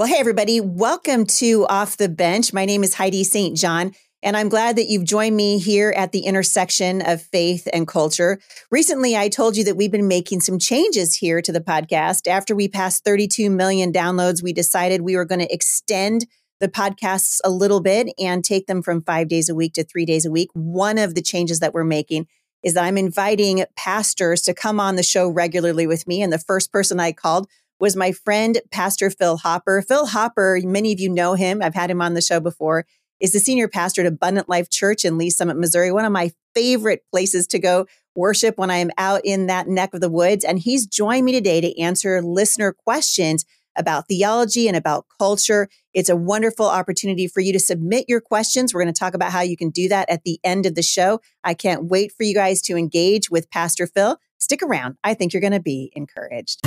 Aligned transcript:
Well, 0.00 0.08
hey, 0.08 0.16
everybody, 0.16 0.62
welcome 0.62 1.26
to 1.26 1.66
Off 1.66 1.98
the 1.98 2.08
Bench. 2.08 2.54
My 2.54 2.64
name 2.64 2.82
is 2.82 2.94
Heidi 2.94 3.22
St. 3.22 3.54
John, 3.54 3.92
and 4.22 4.34
I'm 4.34 4.48
glad 4.48 4.76
that 4.76 4.88
you've 4.88 5.04
joined 5.04 5.36
me 5.36 5.58
here 5.58 5.92
at 5.94 6.12
the 6.12 6.20
intersection 6.20 7.02
of 7.02 7.20
faith 7.20 7.68
and 7.70 7.86
culture. 7.86 8.40
Recently, 8.70 9.14
I 9.14 9.28
told 9.28 9.58
you 9.58 9.64
that 9.64 9.76
we've 9.76 9.92
been 9.92 10.08
making 10.08 10.40
some 10.40 10.58
changes 10.58 11.18
here 11.18 11.42
to 11.42 11.52
the 11.52 11.60
podcast. 11.60 12.26
After 12.26 12.56
we 12.56 12.66
passed 12.66 13.04
32 13.04 13.50
million 13.50 13.92
downloads, 13.92 14.42
we 14.42 14.54
decided 14.54 15.02
we 15.02 15.16
were 15.16 15.26
going 15.26 15.46
to 15.46 15.52
extend 15.52 16.24
the 16.60 16.68
podcasts 16.68 17.38
a 17.44 17.50
little 17.50 17.82
bit 17.82 18.08
and 18.18 18.42
take 18.42 18.68
them 18.68 18.80
from 18.82 19.02
five 19.02 19.28
days 19.28 19.50
a 19.50 19.54
week 19.54 19.74
to 19.74 19.84
three 19.84 20.06
days 20.06 20.24
a 20.24 20.30
week. 20.30 20.48
One 20.54 20.96
of 20.96 21.14
the 21.14 21.20
changes 21.20 21.60
that 21.60 21.74
we're 21.74 21.84
making 21.84 22.26
is 22.62 22.72
that 22.72 22.84
I'm 22.84 22.96
inviting 22.96 23.62
pastors 23.76 24.40
to 24.42 24.54
come 24.54 24.80
on 24.80 24.96
the 24.96 25.02
show 25.02 25.28
regularly 25.28 25.86
with 25.86 26.06
me. 26.06 26.22
And 26.22 26.32
the 26.32 26.38
first 26.38 26.72
person 26.72 26.98
I 27.00 27.12
called 27.12 27.48
was 27.80 27.96
my 27.96 28.12
friend, 28.12 28.60
Pastor 28.70 29.10
Phil 29.10 29.38
Hopper. 29.38 29.82
Phil 29.82 30.06
Hopper, 30.06 30.60
many 30.62 30.92
of 30.92 31.00
you 31.00 31.08
know 31.08 31.34
him. 31.34 31.62
I've 31.62 31.74
had 31.74 31.90
him 31.90 32.02
on 32.02 32.14
the 32.14 32.20
show 32.20 32.38
before, 32.38 32.84
is 33.20 33.32
the 33.32 33.40
senior 33.40 33.68
pastor 33.68 34.02
at 34.02 34.06
Abundant 34.06 34.48
Life 34.48 34.70
Church 34.70 35.04
in 35.04 35.18
Lee's 35.18 35.36
Summit, 35.36 35.56
Missouri, 35.56 35.90
one 35.90 36.04
of 36.04 36.12
my 36.12 36.32
favorite 36.54 37.04
places 37.10 37.46
to 37.48 37.58
go 37.58 37.86
worship 38.14 38.58
when 38.58 38.70
I 38.70 38.78
am 38.78 38.90
out 38.98 39.22
in 39.24 39.46
that 39.46 39.68
neck 39.68 39.94
of 39.94 40.00
the 40.00 40.10
woods. 40.10 40.44
And 40.44 40.58
he's 40.58 40.86
joined 40.86 41.24
me 41.24 41.32
today 41.32 41.60
to 41.60 41.80
answer 41.80 42.20
listener 42.22 42.72
questions 42.72 43.44
about 43.76 44.08
theology 44.08 44.66
and 44.66 44.76
about 44.76 45.06
culture. 45.18 45.68
It's 45.94 46.08
a 46.08 46.16
wonderful 46.16 46.66
opportunity 46.66 47.28
for 47.28 47.40
you 47.40 47.52
to 47.52 47.60
submit 47.60 48.06
your 48.08 48.20
questions. 48.20 48.74
We're 48.74 48.82
going 48.82 48.92
to 48.92 48.98
talk 48.98 49.14
about 49.14 49.32
how 49.32 49.42
you 49.42 49.56
can 49.56 49.70
do 49.70 49.88
that 49.88 50.10
at 50.10 50.24
the 50.24 50.38
end 50.42 50.66
of 50.66 50.74
the 50.74 50.82
show. 50.82 51.20
I 51.44 51.54
can't 51.54 51.84
wait 51.84 52.12
for 52.12 52.24
you 52.24 52.34
guys 52.34 52.60
to 52.62 52.76
engage 52.76 53.30
with 53.30 53.50
Pastor 53.50 53.86
Phil. 53.86 54.18
Stick 54.38 54.62
around. 54.62 54.96
I 55.04 55.14
think 55.14 55.32
you're 55.32 55.40
going 55.40 55.52
to 55.52 55.60
be 55.60 55.92
encouraged. 55.94 56.60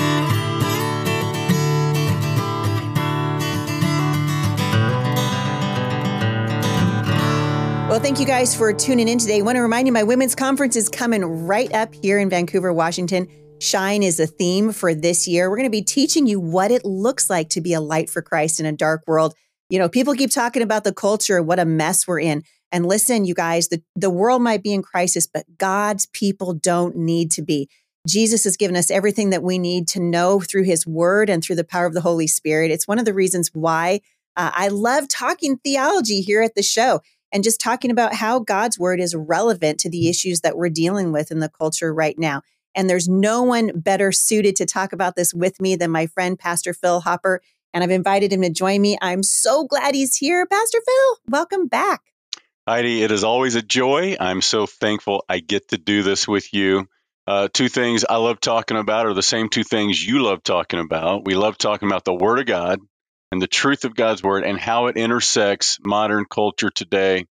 Well, 7.94 8.02
thank 8.02 8.20
you 8.20 8.26
guys 8.26 8.56
for 8.56 8.74
tuning 8.74 9.08
in 9.08 9.20
today. 9.20 9.38
I 9.38 9.42
want 9.44 9.56
to 9.56 9.62
remind 9.62 9.86
you 9.86 9.94
my 9.94 10.02
women's 10.02 10.34
conference 10.34 10.76
is 10.76 10.90
coming 10.90 11.24
right 11.24 11.72
up 11.76 11.94
here 11.94 12.18
in 12.18 12.28
Vancouver, 12.28 12.74
Washington. 12.74 13.28
Shine 13.62 14.02
is 14.02 14.20
a 14.20 14.26
theme 14.26 14.72
for 14.72 14.96
this 14.96 15.28
year. 15.28 15.48
We're 15.48 15.58
going 15.58 15.68
to 15.68 15.72
be 15.72 15.84
teaching 15.84 16.26
you 16.26 16.40
what 16.40 16.72
it 16.72 16.84
looks 16.86 17.30
like 17.30 17.50
to 17.50 17.62
be 17.62 17.72
a 17.72 17.80
light 17.80 18.10
for 18.10 18.24
Christ 18.24 18.60
in 18.60 18.66
a 18.66 18.72
dark 18.72 19.04
world. 19.06 19.36
You 19.70 19.78
know, 19.78 19.90
people 19.90 20.16
keep 20.16 20.32
talking 20.32 20.64
about 20.64 20.86
the 20.86 20.92
culture, 20.92 21.44
what 21.44 21.60
a 21.60 21.66
mess 21.66 22.08
we're 22.08 22.20
in. 22.20 22.42
And 22.72 22.88
listen, 22.88 23.26
you 23.26 23.36
guys, 23.36 23.68
the, 23.68 23.84
the 23.96 24.10
world 24.10 24.42
might 24.42 24.64
be 24.64 24.74
in 24.74 24.82
crisis, 24.82 25.28
but 25.32 25.46
God's 25.60 26.08
people 26.08 26.56
don't 26.56 26.96
need 26.96 27.30
to 27.34 27.44
be. 27.44 27.70
Jesus 28.08 28.44
has 28.46 28.58
given 28.58 28.76
us 28.76 28.90
everything 28.90 29.30
that 29.30 29.44
we 29.44 29.60
need 29.60 29.88
to 29.90 30.00
know 30.00 30.40
through 30.40 30.64
his 30.64 30.88
word 30.88 31.30
and 31.30 31.44
through 31.44 31.58
the 31.58 31.64
power 31.64 31.86
of 31.86 31.94
the 31.94 32.02
Holy 32.02 32.26
Spirit. 32.26 32.72
It's 32.72 32.88
one 32.88 32.98
of 32.98 33.06
the 33.06 33.14
reasons 33.14 33.52
why 33.54 34.02
uh, 34.36 34.50
I 34.52 34.70
love 34.70 35.08
talking 35.08 35.58
theology 35.58 36.22
here 36.22 36.42
at 36.42 36.56
the 36.56 36.64
show 36.64 37.02
and 37.34 37.44
just 37.44 37.60
talking 37.60 37.92
about 37.92 38.14
how 38.14 38.40
God's 38.40 38.78
word 38.80 39.02
is 39.02 39.16
relevant 39.16 39.80
to 39.80 39.90
the 39.90 40.08
issues 40.08 40.42
that 40.42 40.56
we're 40.56 40.70
dealing 40.70 41.12
with 41.12 41.32
in 41.32 41.40
the 41.40 41.50
culture 41.50 41.92
right 41.94 42.18
now. 42.18 42.44
And 42.76 42.90
there's 42.90 43.10
no 43.10 43.42
one 43.42 43.72
better 43.76 44.12
suited 44.12 44.56
to 44.58 44.66
talk 44.66 44.94
about 44.94 45.16
this 45.16 45.34
with 45.34 45.60
me 45.60 45.76
than 45.76 45.92
my 45.92 46.08
friend, 46.08 46.38
Pastor 46.38 46.74
Phil 46.74 47.02
Hopper. 47.02 47.42
And 47.74 47.84
I've 47.84 47.92
invited 47.92 48.32
him 48.32 48.44
to 48.44 48.52
join 48.52 48.82
me. 48.82 48.98
I'm 49.02 49.24
so 49.24 49.66
glad 49.66 49.96
he's 49.96 50.16
here. 50.16 50.46
Pastor 50.46 50.80
Phil, 50.86 51.18
welcome 51.28 51.68
back. 51.68 52.02
Heidi, 52.68 53.04
it 53.04 53.12
is 53.12 53.24
always 53.24 53.56
a 53.56 53.62
joy. 53.62 54.16
I'm 54.20 54.42
so 54.42 54.68
thankful 54.68 55.26
I 55.28 55.40
get 55.40 55.70
to 55.70 55.78
do 55.78 56.04
this 56.04 56.28
with 56.28 56.54
you. 56.54 56.88
Uh, 57.26 57.48
two 57.52 57.68
things 57.68 58.06
I 58.08 58.18
love 58.18 58.40
talking 58.40 58.78
about 58.78 59.06
are 59.08 59.14
the 59.14 59.24
same 59.24 59.50
two 59.50 59.64
things 59.64 60.06
you 60.06 60.22
love 60.22 60.44
talking 60.44 60.80
about. 60.80 61.26
We 61.26 61.36
love 61.36 61.58
talking 61.58 61.88
about 61.88 62.06
the 62.06 62.14
Word 62.14 62.40
of 62.40 62.46
God 62.46 62.80
and 63.34 63.42
the 63.42 63.48
truth 63.48 63.84
of 63.84 63.96
God's 63.96 64.22
word 64.22 64.44
and 64.44 64.60
how 64.60 64.86
it 64.86 64.96
intersects 64.96 65.80
modern 65.84 66.24
culture 66.24 66.70
today 66.70 67.26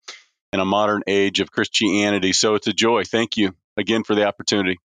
in 0.53 0.59
a 0.59 0.65
modern 0.65 1.03
age 1.07 1.39
of 1.39 1.53
Christianity. 1.53 2.33
So 2.33 2.57
it's 2.57 2.67
a 2.67 2.73
joy. 2.73 3.05
Thank 3.05 3.37
you 3.37 3.55
again 3.77 4.03
for 4.03 4.17
the 4.17 4.27
opportunity. 4.27 4.81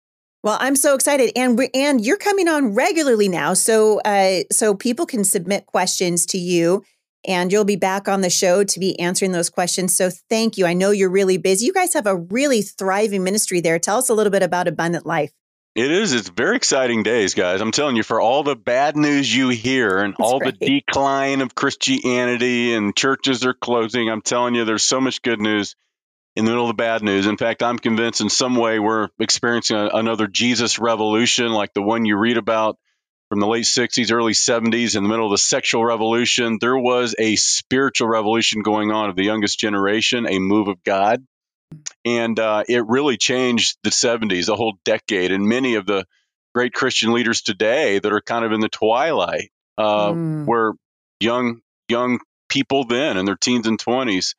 Well, 0.42 0.58
I'm 0.60 0.76
so 0.76 0.96
excited, 0.96 1.32
and 1.36 1.56
we, 1.56 1.70
and 1.76 2.04
you're 2.04 2.18
coming 2.18 2.50
on 2.50 2.74
regularly 2.74 3.30
now, 3.30 3.54
so 3.54 4.02
uh, 4.02 4.42
so 4.52 4.74
people 4.74 5.06
can 5.06 5.24
submit 5.24 5.68
questions 5.68 6.26
to 6.26 6.40
you, 6.40 6.84
and 7.26 7.52
you'll 7.52 7.64
be 7.64 7.76
back 7.76 8.10
on 8.10 8.22
the 8.22 8.30
show 8.32 8.64
to 8.64 8.80
be 8.80 9.00
answering 9.00 9.34
those 9.34 9.52
questions. 9.52 9.96
So 9.96 10.10
thank 10.30 10.58
you. 10.58 10.66
I 10.66 10.74
know 10.74 10.90
you're 10.90 11.12
really 11.12 11.38
busy. 11.38 11.68
You 11.68 11.74
guys 11.74 11.94
have 11.94 12.08
a 12.08 12.18
really 12.18 12.64
thriving 12.64 13.24
ministry 13.24 13.62
there. 13.62 13.78
Tell 13.78 14.00
us 14.00 14.10
a 14.10 14.16
little 14.16 14.32
bit 14.32 14.42
about 14.42 14.68
Abundant 14.68 15.06
Life. 15.06 15.32
It 15.76 15.90
is. 15.90 16.14
It's 16.14 16.30
very 16.30 16.56
exciting 16.56 17.02
days, 17.02 17.34
guys. 17.34 17.60
I'm 17.60 17.72
telling 17.72 17.96
you, 17.96 18.04
for 18.04 18.22
all 18.22 18.44
the 18.44 18.56
bad 18.56 18.96
news 18.96 19.34
you 19.34 19.50
hear 19.50 19.98
and 19.98 20.14
That's 20.14 20.32
all 20.32 20.40
right. 20.40 20.58
the 20.60 20.82
decline 20.82 21.42
of 21.42 21.56
Christianity 21.56 22.76
and 22.76 22.96
churches 22.96 23.44
are 23.44 23.56
closing, 23.56 24.08
I'm 24.08 24.22
telling 24.22 24.54
you, 24.54 24.66
there's 24.66 24.84
so 24.84 25.02
much 25.02 25.24
good 25.24 25.42
news 25.42 25.76
in 26.36 26.46
the 26.46 26.52
middle 26.52 26.66
of 26.66 26.70
the 26.70 26.82
bad 26.82 27.02
news. 27.02 27.26
In 27.26 27.38
fact, 27.38 27.64
I'm 27.64 27.80
convinced 27.80 28.22
in 28.22 28.30
some 28.30 28.56
way 28.56 28.78
we're 28.78 29.10
experiencing 29.20 29.78
a, 29.78 29.88
another 29.88 30.28
Jesus 30.28 30.78
revolution 30.78 31.52
like 31.52 31.74
the 31.74 31.82
one 31.82 32.06
you 32.06 32.18
read 32.18 32.38
about 32.38 32.78
from 33.30 33.40
the 33.40 33.48
late 33.48 33.66
60s, 33.66 34.12
early 34.12 34.34
70s, 34.34 34.96
in 34.96 35.02
the 35.02 35.10
middle 35.10 35.26
of 35.26 35.32
the 35.32 35.40
sexual 35.40 35.84
revolution. 35.84 36.60
There 36.62 36.78
was 36.78 37.16
a 37.18 37.36
spiritual 37.36 38.10
revolution 38.10 38.62
going 38.62 38.92
on 38.92 39.10
of 39.10 39.16
the 39.16 39.24
youngest 39.24 39.60
generation, 39.60 40.28
a 40.28 40.38
move 40.38 40.68
of 40.68 40.84
God 40.84 41.26
and 42.06 42.40
uh, 42.40 42.64
it 42.68 42.86
really 42.88 43.18
changed 43.18 43.78
the 43.84 43.90
70s, 43.90 44.50
a 44.50 44.56
whole 44.56 44.74
decade, 44.84 45.32
and 45.32 45.48
many 45.48 45.76
of 45.76 45.86
the 45.86 46.06
great 46.54 46.74
Christian 46.74 47.14
leaders 47.14 47.42
today 47.42 48.00
that 48.00 48.14
are 48.14 48.22
kind 48.22 48.46
of 48.46 48.52
in 48.52 48.60
the 48.60 48.70
twilight 48.70 49.52
uh, 49.78 50.12
mm. 50.12 50.46
were 50.46 50.74
young 51.20 51.62
young 51.90 52.20
people 52.50 52.86
then 52.86 53.18
in 53.18 53.26
their 53.26 53.36
teens 53.36 53.68
and 53.68 53.80
20s 53.80 54.36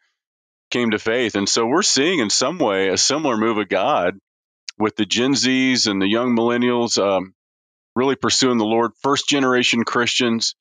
came 0.70 0.90
to 0.92 0.98
faith, 0.98 1.34
and 1.34 1.48
so 1.48 1.66
we're 1.66 1.82
seeing 1.82 2.20
in 2.20 2.30
some 2.30 2.58
way 2.58 2.88
a 2.88 2.96
similar 2.96 3.36
move 3.36 3.58
of 3.58 3.68
God 3.68 4.18
with 4.78 4.96
the 4.96 5.06
Gen 5.06 5.34
Zs 5.34 5.86
and 5.86 6.00
the 6.00 6.08
young 6.08 6.36
millennials 6.36 6.98
um, 6.98 7.34
really 7.94 8.16
pursuing 8.16 8.58
the 8.58 8.64
Lord. 8.64 8.92
First 9.02 9.28
generation 9.28 9.84
Christians 9.84 10.56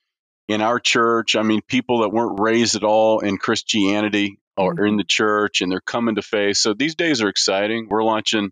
in 0.48 0.62
our 0.62 0.80
church. 0.80 1.36
I 1.36 1.42
mean, 1.42 1.62
people 1.62 2.02
that 2.02 2.10
weren't 2.10 2.40
raised 2.40 2.76
at 2.76 2.84
all 2.84 3.20
in 3.20 3.38
Christianity 3.38 4.40
or 4.58 4.76
mm-hmm. 4.76 4.86
in 4.86 4.98
the 4.98 5.04
church 5.04 5.62
and 5.62 5.72
they're 5.72 5.82
coming 5.82 6.16
to 6.16 6.22
faith. 6.22 6.58
So 6.58 6.74
these 6.74 6.96
days 6.96 7.22
are 7.22 7.30
exciting. 7.30 7.88
We're 7.90 8.04
launching 8.04 8.52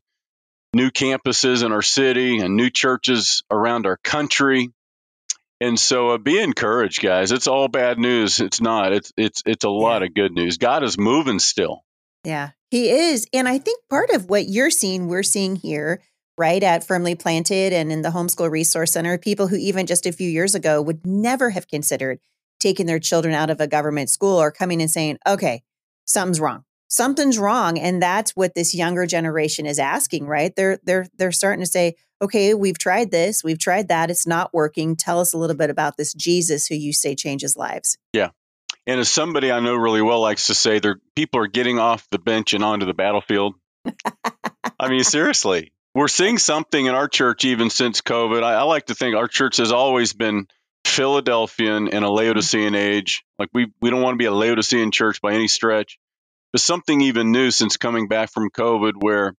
new 0.73 0.89
campuses 0.89 1.63
in 1.63 1.72
our 1.72 1.81
city 1.81 2.39
and 2.39 2.56
new 2.56 2.69
churches 2.69 3.44
around 3.51 3.85
our 3.85 3.97
country. 3.97 4.69
And 5.59 5.79
so 5.79 6.09
uh, 6.09 6.17
be 6.17 6.39
encouraged, 6.39 7.01
guys. 7.01 7.31
It's 7.31 7.47
all 7.47 7.67
bad 7.67 8.00
news. 8.00 8.39
It's 8.39 8.62
not. 8.62 8.94
It's 8.94 9.13
it's 9.16 9.44
it's 9.45 9.63
a 9.63 9.69
lot 9.69 10.01
of 10.01 10.13
good 10.16 10.31
news. 10.31 10.57
God 10.57 10.84
is 10.84 10.97
moving 10.97 11.38
still. 11.38 11.84
Yeah, 12.23 12.51
He 12.72 12.89
is. 12.89 13.28
And 13.31 13.47
I 13.47 13.59
think 13.59 13.81
part 13.89 14.09
of 14.09 14.29
what 14.29 14.47
you're 14.47 14.72
seeing, 14.72 15.07
we're 15.07 15.22
seeing 15.22 15.56
here, 15.56 16.01
right, 16.35 16.63
at 16.63 16.83
Firmly 16.83 17.13
Planted 17.13 17.73
and 17.73 17.91
in 17.91 18.01
the 18.01 18.09
Homeschool 18.09 18.50
Resource 18.50 18.94
Center, 18.94 19.19
people 19.19 19.47
who 19.47 19.56
even 19.56 19.85
just 19.85 20.07
a 20.07 20.12
few 20.12 20.29
years 20.29 20.56
ago 20.56 20.81
would 20.81 21.06
never 21.06 21.51
have 21.51 21.68
considered 21.68 22.19
taking 22.59 22.88
their 22.88 23.00
children 23.00 23.35
out 23.35 23.50
of 23.51 23.59
a 23.59 23.68
government 23.68 24.09
school 24.09 24.41
or 24.41 24.51
coming 24.51 24.81
and 24.81 24.89
saying, 24.89 25.19
okay, 25.28 25.62
something's 26.06 26.39
wrong. 26.39 26.63
Something's 26.89 27.39
wrong 27.39 27.79
and 27.79 28.01
that's 28.01 28.35
what 28.35 28.53
this 28.53 28.75
younger 28.75 29.06
generation 29.06 29.66
is 29.66 29.79
asking 29.79 30.28
right? 30.28 30.53
They're 30.56 30.79
they're 30.84 31.07
they're 31.17 31.31
starting 31.31 31.63
to 31.63 31.69
say 31.69 31.95
okay 32.22 32.53
we've 32.53 32.78
tried 32.78 33.12
this 33.12 33.44
we've 33.44 33.59
tried 33.59 33.88
that 33.88 34.12
it's 34.12 34.28
not 34.28 34.53
working. 34.53 34.95
Tell 34.95 35.19
us 35.19 35.34
a 35.34 35.38
little 35.38 35.56
bit 35.56 35.69
about 35.69 35.95
this 35.95 36.13
jesus 36.13 36.67
who 36.67 36.75
you 36.75 36.91
say 36.91 37.16
changes 37.16 37.56
lives. 37.56 37.97
Yeah. 38.13 38.29
And 38.85 39.00
as 39.00 39.09
somebody 39.09 39.51
i 39.51 39.62
know 39.62 39.75
really 39.75 40.01
well 40.01 40.19
likes 40.19 40.47
to 40.47 40.53
say 40.53 40.79
there 40.79 40.97
people 41.16 41.39
are 41.39 41.47
getting 41.47 41.79
off 41.79 42.06
the 42.12 42.19
bench 42.19 42.53
and 42.53 42.63
onto 42.63 42.85
the 42.85 42.94
battlefield. 42.94 43.56
I 44.78 44.89
mean 44.89 45.06
seriously 45.06 45.72
we're 45.94 46.07
seeing 46.07 46.38
something 46.38 46.85
in 46.85 46.94
our 46.94 47.07
church 47.07 47.45
even 47.45 47.69
since 47.69 48.01
covid. 48.01 48.44
I, 48.44 48.56
I 48.56 48.63
like 48.63 48.88
to 48.88 48.95
think 48.95 49.16
our 49.16 49.28
church 49.28 49.57
has 49.57 49.72
always 49.72 50.12
been 50.12 50.47
Philadelphian 50.86 51.88
in 51.88 52.03
a 52.03 52.08
mm-hmm. 52.08 52.16
Laodicean 52.16 52.75
age. 52.75 53.24
Like 53.40 53.50
we 53.54 53.72
we 53.81 53.89
don't 53.89 54.01
want 54.01 54.16
to 54.16 54.18
be 54.18 54.25
a 54.25 54.33
Laodicean 54.33 54.92
church 54.92 55.22
by 55.22 55.33
any 55.33 55.48
stretch. 55.48 56.00
But 56.51 56.62
something 56.62 57.00
even 57.01 57.31
new 57.31 57.50
since 57.50 57.78
coming 57.78 58.07
back 58.07 58.31
from 58.31 58.50
COVID 58.50 58.94
where 59.00 59.33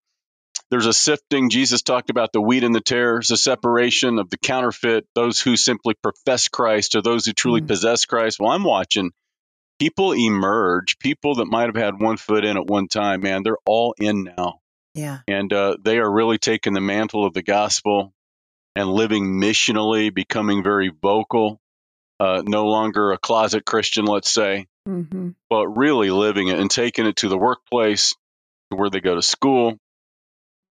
there's 0.71 0.87
a 0.87 0.93
sifting. 0.94 1.50
Jesus 1.50 1.83
talked 1.83 2.09
about 2.09 2.33
the 2.33 2.41
wheat 2.41 2.65
and 2.65 2.75
the 2.75 2.81
tares, 2.81 3.29
the 3.29 3.37
separation 3.37 4.19
of 4.19 4.31
the 4.31 4.39
counterfeit, 4.39 5.06
those 5.15 5.39
who 5.39 5.56
simply 5.56 5.93
profess 6.03 6.49
Christ 6.49 6.93
to 6.93 7.03
those 7.03 7.27
who 7.27 7.33
truly 7.33 7.61
mm. 7.61 7.69
possess 7.69 8.06
Christ. 8.06 8.41
Well, 8.41 8.50
I'm 8.50 8.65
watching 8.65 9.12
people 9.79 10.12
emerge, 10.12 10.99
people 10.99 11.37
that 11.37 11.47
might 11.47 11.67
have 11.67 11.77
had 11.77 12.00
one 12.00 12.17
foot 12.17 12.45
in 12.45 12.56
at 12.56 12.67
one 12.67 12.88
time, 12.88 13.21
man, 13.21 13.43
they're 13.43 13.59
all 13.67 13.95
in 13.99 14.25
now. 14.25 14.61
Yeah. 14.95 15.19
And 15.29 15.53
uh, 15.53 15.77
they 15.83 15.99
are 15.99 16.11
really 16.11 16.38
taking 16.38 16.73
the 16.73 16.81
mantle 16.81 17.27
of 17.27 17.35
the 17.35 17.43
gospel 17.43 18.15
and 18.75 18.89
living 18.89 19.41
missionally, 19.41 20.15
becoming 20.15 20.63
very 20.63 20.91
vocal, 20.91 21.61
uh, 22.21 22.43
no 22.45 22.67
longer 22.67 23.13
a 23.13 23.19
closet 23.19 23.65
Christian, 23.65 24.05
let's 24.05 24.31
say, 24.31 24.67
mm-hmm. 24.89 25.31
but 25.51 25.69
really 25.69 26.11
living 26.11 26.49
it 26.49 26.59
and 26.59 26.71
taking 26.71 27.07
it 27.07 27.17
to 27.17 27.29
the 27.29 27.39
workplace, 27.39 28.15
where 28.71 28.91
they 28.91 29.01
go 29.01 29.15
to 29.15 29.23
school. 29.23 29.77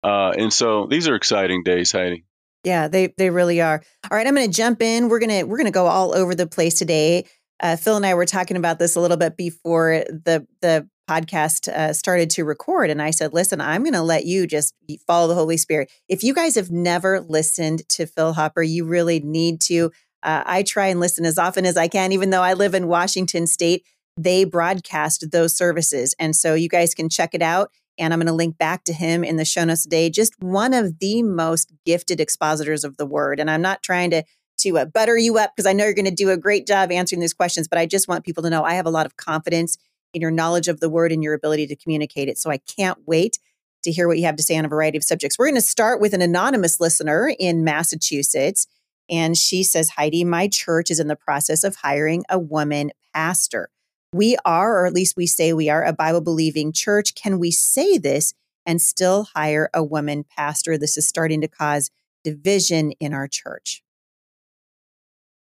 Uh, 0.03 0.31
and 0.37 0.53
so 0.53 0.87
these 0.87 1.07
are 1.07 1.15
exciting 1.15 1.63
days, 1.63 1.91
Heidi. 1.91 2.25
Yeah, 2.63 2.87
they 2.87 3.13
they 3.17 3.29
really 3.29 3.61
are. 3.61 3.81
All 4.09 4.17
right, 4.17 4.27
I'm 4.27 4.35
going 4.35 4.49
to 4.49 4.55
jump 4.55 4.81
in. 4.81 5.09
We're 5.09 5.19
gonna 5.19 5.45
we're 5.45 5.57
gonna 5.57 5.71
go 5.71 5.87
all 5.87 6.13
over 6.13 6.35
the 6.35 6.47
place 6.47 6.75
today. 6.75 7.25
Uh, 7.59 7.75
Phil 7.75 7.95
and 7.95 8.05
I 8.05 8.13
were 8.13 8.25
talking 8.25 8.57
about 8.57 8.77
this 8.77 8.95
a 8.95 8.99
little 8.99 9.17
bit 9.17 9.37
before 9.37 10.03
the 10.09 10.45
the 10.61 10.87
podcast 11.07 11.67
uh, 11.67 11.93
started 11.93 12.29
to 12.31 12.45
record, 12.45 12.89
and 12.89 13.01
I 13.01 13.11
said, 13.11 13.33
"Listen, 13.33 13.61
I'm 13.61 13.83
going 13.83 13.93
to 13.93 14.01
let 14.01 14.25
you 14.25 14.47
just 14.47 14.73
follow 15.05 15.27
the 15.27 15.35
Holy 15.35 15.57
Spirit. 15.57 15.91
If 16.07 16.23
you 16.23 16.33
guys 16.33 16.55
have 16.55 16.71
never 16.71 17.21
listened 17.21 17.87
to 17.89 18.05
Phil 18.05 18.33
Hopper, 18.33 18.63
you 18.63 18.85
really 18.85 19.19
need 19.19 19.61
to. 19.61 19.91
Uh, 20.23 20.43
I 20.45 20.63
try 20.63 20.87
and 20.87 20.99
listen 20.99 21.25
as 21.25 21.37
often 21.37 21.65
as 21.65 21.77
I 21.77 21.87
can, 21.87 22.11
even 22.11 22.31
though 22.31 22.41
I 22.41 22.53
live 22.53 22.73
in 22.73 22.87
Washington 22.87 23.47
State. 23.47 23.85
They 24.19 24.45
broadcast 24.45 25.31
those 25.31 25.55
services, 25.55 26.15
and 26.19 26.35
so 26.35 26.53
you 26.53 26.69
guys 26.69 26.93
can 26.93 27.09
check 27.09 27.33
it 27.33 27.41
out. 27.41 27.71
And 27.99 28.13
I'm 28.13 28.19
going 28.19 28.27
to 28.27 28.33
link 28.33 28.57
back 28.57 28.83
to 28.85 28.93
him 28.93 29.23
in 29.23 29.37
the 29.37 29.45
show 29.45 29.63
notes 29.63 29.83
today. 29.83 30.09
Just 30.09 30.33
one 30.39 30.73
of 30.73 30.99
the 30.99 31.23
most 31.23 31.73
gifted 31.85 32.19
expositors 32.19 32.83
of 32.83 32.97
the 32.97 33.07
word. 33.07 33.39
And 33.39 33.49
I'm 33.49 33.61
not 33.61 33.81
trying 33.81 34.11
to 34.11 34.23
to 34.59 34.77
uh, 34.79 34.85
butter 34.85 35.17
you 35.17 35.37
up 35.37 35.51
because 35.55 35.67
I 35.67 35.73
know 35.73 35.85
you're 35.85 35.93
going 35.93 36.05
to 36.05 36.11
do 36.11 36.31
a 36.31 36.37
great 36.37 36.65
job 36.67 36.91
answering 36.91 37.19
these 37.19 37.33
questions. 37.33 37.67
But 37.67 37.79
I 37.79 37.85
just 37.85 38.07
want 38.07 38.25
people 38.25 38.43
to 38.43 38.49
know 38.49 38.63
I 38.63 38.73
have 38.73 38.85
a 38.85 38.91
lot 38.91 39.05
of 39.05 39.17
confidence 39.17 39.77
in 40.13 40.21
your 40.21 40.31
knowledge 40.31 40.67
of 40.67 40.79
the 40.79 40.89
word 40.89 41.11
and 41.11 41.23
your 41.23 41.33
ability 41.33 41.67
to 41.67 41.75
communicate 41.75 42.29
it. 42.29 42.37
So 42.37 42.49
I 42.49 42.57
can't 42.57 42.97
wait 43.05 43.39
to 43.83 43.91
hear 43.91 44.07
what 44.07 44.17
you 44.17 44.25
have 44.25 44.35
to 44.35 44.43
say 44.43 44.57
on 44.57 44.65
a 44.65 44.69
variety 44.69 44.97
of 44.97 45.03
subjects. 45.03 45.37
We're 45.37 45.47
going 45.47 45.55
to 45.55 45.61
start 45.61 46.01
with 46.01 46.13
an 46.13 46.21
anonymous 46.21 46.79
listener 46.79 47.31
in 47.39 47.63
Massachusetts. 47.63 48.67
And 49.09 49.37
she 49.37 49.63
says, 49.63 49.89
Heidi, 49.89 50.23
my 50.23 50.47
church 50.47 50.91
is 50.91 50.99
in 50.99 51.07
the 51.07 51.15
process 51.15 51.63
of 51.63 51.77
hiring 51.77 52.23
a 52.29 52.39
woman 52.39 52.91
pastor. 53.13 53.69
We 54.13 54.37
are, 54.45 54.79
or 54.79 54.85
at 54.85 54.93
least 54.93 55.15
we 55.15 55.27
say 55.27 55.53
we 55.53 55.69
are, 55.69 55.83
a 55.83 55.93
Bible 55.93 56.21
believing 56.21 56.73
church. 56.73 57.15
Can 57.15 57.39
we 57.39 57.51
say 57.51 57.97
this 57.97 58.33
and 58.65 58.81
still 58.81 59.27
hire 59.35 59.69
a 59.73 59.83
woman 59.83 60.25
pastor? 60.25 60.77
This 60.77 60.97
is 60.97 61.07
starting 61.07 61.41
to 61.41 61.47
cause 61.47 61.91
division 62.23 62.91
in 62.99 63.13
our 63.13 63.27
church. 63.27 63.83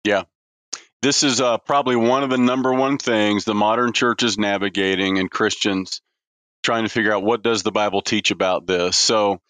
Yeah. 0.05 0.25
This 1.03 1.25
is 1.25 1.41
uh, 1.41 1.59
probably 1.59 1.97
one 1.97 2.23
of 2.23 2.31
the 2.31 2.39
number 2.39 2.73
one 2.73 2.97
things 2.97 3.45
the 3.45 3.57
modern 3.57 3.93
church 3.93 4.23
is 4.23 4.39
navigating 4.39 5.19
and 5.19 5.29
Christians 5.29 6.01
trying 6.63 6.85
to 6.85 6.89
figure 6.89 7.13
out 7.13 7.25
what 7.25 7.43
does 7.43 7.65
the 7.65 7.73
Bible 7.73 8.03
teach 8.03 8.31
about 8.31 8.69
this. 8.69 8.97
So 8.97 9.41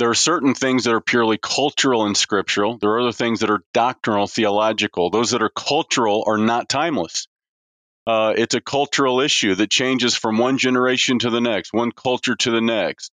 there 0.00 0.10
are 0.10 0.14
certain 0.14 0.54
things 0.54 0.82
that 0.82 0.94
are 0.94 1.00
purely 1.00 1.38
cultural 1.38 2.06
and 2.06 2.16
scriptural. 2.16 2.78
There 2.78 2.90
are 2.90 3.00
other 3.02 3.12
things 3.12 3.38
that 3.40 3.50
are 3.50 3.62
doctrinal, 3.72 4.26
theological. 4.26 5.10
Those 5.10 5.30
that 5.30 5.42
are 5.42 5.48
cultural 5.48 6.24
are 6.26 6.38
not 6.38 6.68
timeless. 6.68 7.28
Uh, 8.04 8.34
it's 8.36 8.56
a 8.56 8.60
cultural 8.60 9.20
issue 9.20 9.54
that 9.54 9.70
changes 9.70 10.16
from 10.16 10.38
one 10.38 10.58
generation 10.58 11.20
to 11.20 11.30
the 11.30 11.40
next, 11.40 11.72
one 11.72 11.92
culture 11.92 12.34
to 12.34 12.50
the 12.50 12.60
next. 12.60 13.12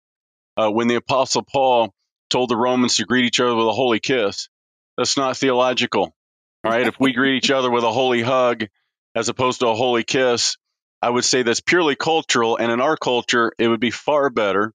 Uh, 0.56 0.70
when 0.70 0.88
the 0.88 0.94
Apostle 0.94 1.42
Paul 1.42 1.92
told 2.30 2.48
the 2.48 2.56
Romans 2.56 2.96
to 2.96 3.04
greet 3.04 3.26
each 3.26 3.40
other 3.40 3.54
with 3.54 3.66
a 3.66 3.72
holy 3.72 4.00
kiss, 4.00 4.48
that's 4.96 5.18
not 5.18 5.36
theological. 5.36 6.14
All 6.64 6.70
right. 6.70 6.86
if 6.86 6.98
we 6.98 7.12
greet 7.14 7.36
each 7.36 7.50
other 7.50 7.70
with 7.70 7.84
a 7.84 7.92
holy 7.92 8.22
hug 8.22 8.66
as 9.14 9.28
opposed 9.28 9.60
to 9.60 9.68
a 9.68 9.74
holy 9.74 10.04
kiss, 10.04 10.56
I 11.00 11.10
would 11.10 11.24
say 11.24 11.42
that's 11.42 11.60
purely 11.60 11.96
cultural. 11.96 12.56
And 12.56 12.70
in 12.70 12.80
our 12.80 12.96
culture, 12.96 13.52
it 13.58 13.68
would 13.68 13.80
be 13.80 13.90
far 13.90 14.30
better 14.30 14.72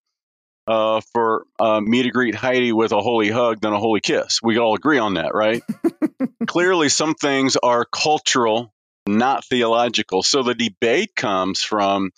uh, 0.67 1.01
for 1.13 1.45
uh, 1.59 1.79
me 1.79 2.03
to 2.03 2.11
greet 2.11 2.35
Heidi 2.35 2.73
with 2.73 2.91
a 2.91 3.01
holy 3.01 3.29
hug 3.29 3.61
than 3.61 3.73
a 3.73 3.79
holy 3.79 4.01
kiss. 4.01 4.41
We 4.43 4.57
all 4.57 4.75
agree 4.75 4.99
on 4.99 5.13
that, 5.15 5.33
right? 5.33 5.63
Clearly, 6.47 6.89
some 6.89 7.15
things 7.15 7.55
are 7.55 7.85
cultural, 7.85 8.73
not 9.07 9.45
theological. 9.45 10.23
So 10.23 10.43
the 10.43 10.55
debate 10.55 11.15
comes 11.15 11.63
from 11.63 12.11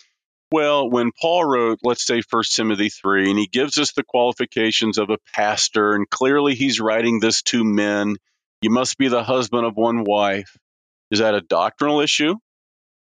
well, 0.51 0.89
when 0.89 1.11
Paul 1.11 1.45
wrote, 1.45 1.79
let's 1.83 2.07
say, 2.07 2.23
1 2.27 2.43
Timothy 2.51 2.89
3, 2.89 3.29
and 3.29 3.37
he 3.37 3.45
gives 3.45 3.77
us 3.77 3.91
the 3.91 4.03
qualifications 4.03 4.97
of 4.97 5.11
a 5.11 5.19
pastor, 5.31 5.93
and 5.93 6.09
clearly 6.09 6.55
he's 6.55 6.79
writing 6.79 7.19
this 7.19 7.43
to 7.43 7.63
men 7.63 8.15
you 8.61 8.69
must 8.69 8.97
be 8.97 9.07
the 9.07 9.23
husband 9.23 9.65
of 9.65 9.75
one 9.75 10.03
wife. 10.03 10.57
Is 11.11 11.19
that 11.19 11.33
a 11.33 11.41
doctrinal 11.41 12.01
issue, 12.01 12.35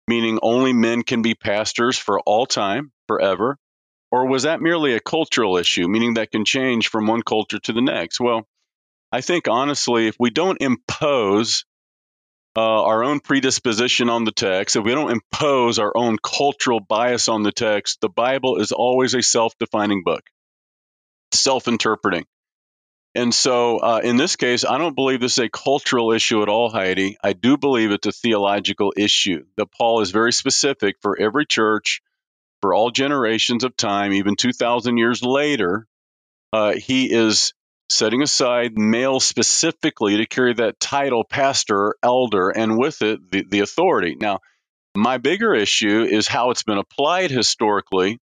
meaning 0.07 0.39
only 0.41 0.73
men 0.73 1.03
can 1.03 1.21
be 1.21 1.35
pastors 1.35 1.97
for 1.97 2.19
all 2.21 2.45
time, 2.45 2.91
forever? 3.07 3.57
Or 4.11 4.27
was 4.27 4.43
that 4.43 4.61
merely 4.61 4.93
a 4.93 4.99
cultural 4.99 5.57
issue, 5.57 5.87
meaning 5.87 6.15
that 6.15 6.31
can 6.31 6.45
change 6.45 6.89
from 6.89 7.07
one 7.07 7.23
culture 7.23 7.59
to 7.59 7.73
the 7.73 7.81
next? 7.81 8.19
Well, 8.19 8.47
I 9.11 9.21
think 9.21 9.47
honestly, 9.47 10.07
if 10.07 10.15
we 10.19 10.29
don't 10.29 10.61
impose 10.61 11.65
uh, 12.55 12.83
our 12.83 13.03
own 13.03 13.19
predisposition 13.19 14.09
on 14.09 14.23
the 14.23 14.31
text, 14.31 14.75
if 14.75 14.83
we 14.83 14.91
don't 14.91 15.11
impose 15.11 15.79
our 15.79 15.95
own 15.95 16.17
cultural 16.17 16.79
bias 16.79 17.27
on 17.27 17.43
the 17.43 17.51
text, 17.51 18.01
the 18.01 18.09
Bible 18.09 18.57
is 18.57 18.71
always 18.71 19.13
a 19.13 19.21
self 19.21 19.57
defining 19.59 20.03
book, 20.03 20.23
self 21.31 21.67
interpreting. 21.67 22.25
And 23.15 23.33
so, 23.33 23.77
uh, 23.77 24.01
in 24.03 24.17
this 24.17 24.35
case, 24.35 24.65
I 24.65 24.79
don't 24.79 24.95
believe 24.95 25.19
this 25.19 25.33
is 25.33 25.45
a 25.45 25.49
cultural 25.49 26.11
issue 26.13 26.41
at 26.41 26.49
all, 26.49 26.69
Heidi. 26.69 27.17
I 27.23 27.33
do 27.33 27.57
believe 27.57 27.91
it's 27.91 28.07
a 28.07 28.11
theological 28.11 28.93
issue. 28.97 29.45
That 29.57 29.71
Paul 29.71 30.01
is 30.01 30.09
very 30.09 30.33
specific 30.33 30.95
for 31.01 31.19
every 31.19 31.45
church, 31.45 32.01
for 32.61 32.73
all 32.73 32.89
generations 32.89 33.63
of 33.63 33.77
time, 33.77 34.13
even 34.13 34.35
2,000 34.35 34.97
years 34.97 35.21
later. 35.21 35.87
Uh, 36.51 36.73
he 36.73 37.11
is 37.11 37.53
setting 37.89 38.23
aside 38.23 38.77
male 38.77 39.19
specifically 39.19 40.17
to 40.17 40.25
carry 40.25 40.55
that 40.55 40.79
title, 40.79 41.23
pastor 41.23 41.95
elder, 42.01 42.49
and 42.49 42.79
with 42.79 43.03
it, 43.03 43.19
the, 43.31 43.43
the 43.47 43.59
authority. 43.59 44.15
Now, 44.19 44.39
my 44.95 45.19
bigger 45.19 45.53
issue 45.53 46.03
is 46.03 46.27
how 46.27 46.49
it's 46.49 46.63
been 46.63 46.77
applied 46.79 47.29
historically 47.29 48.19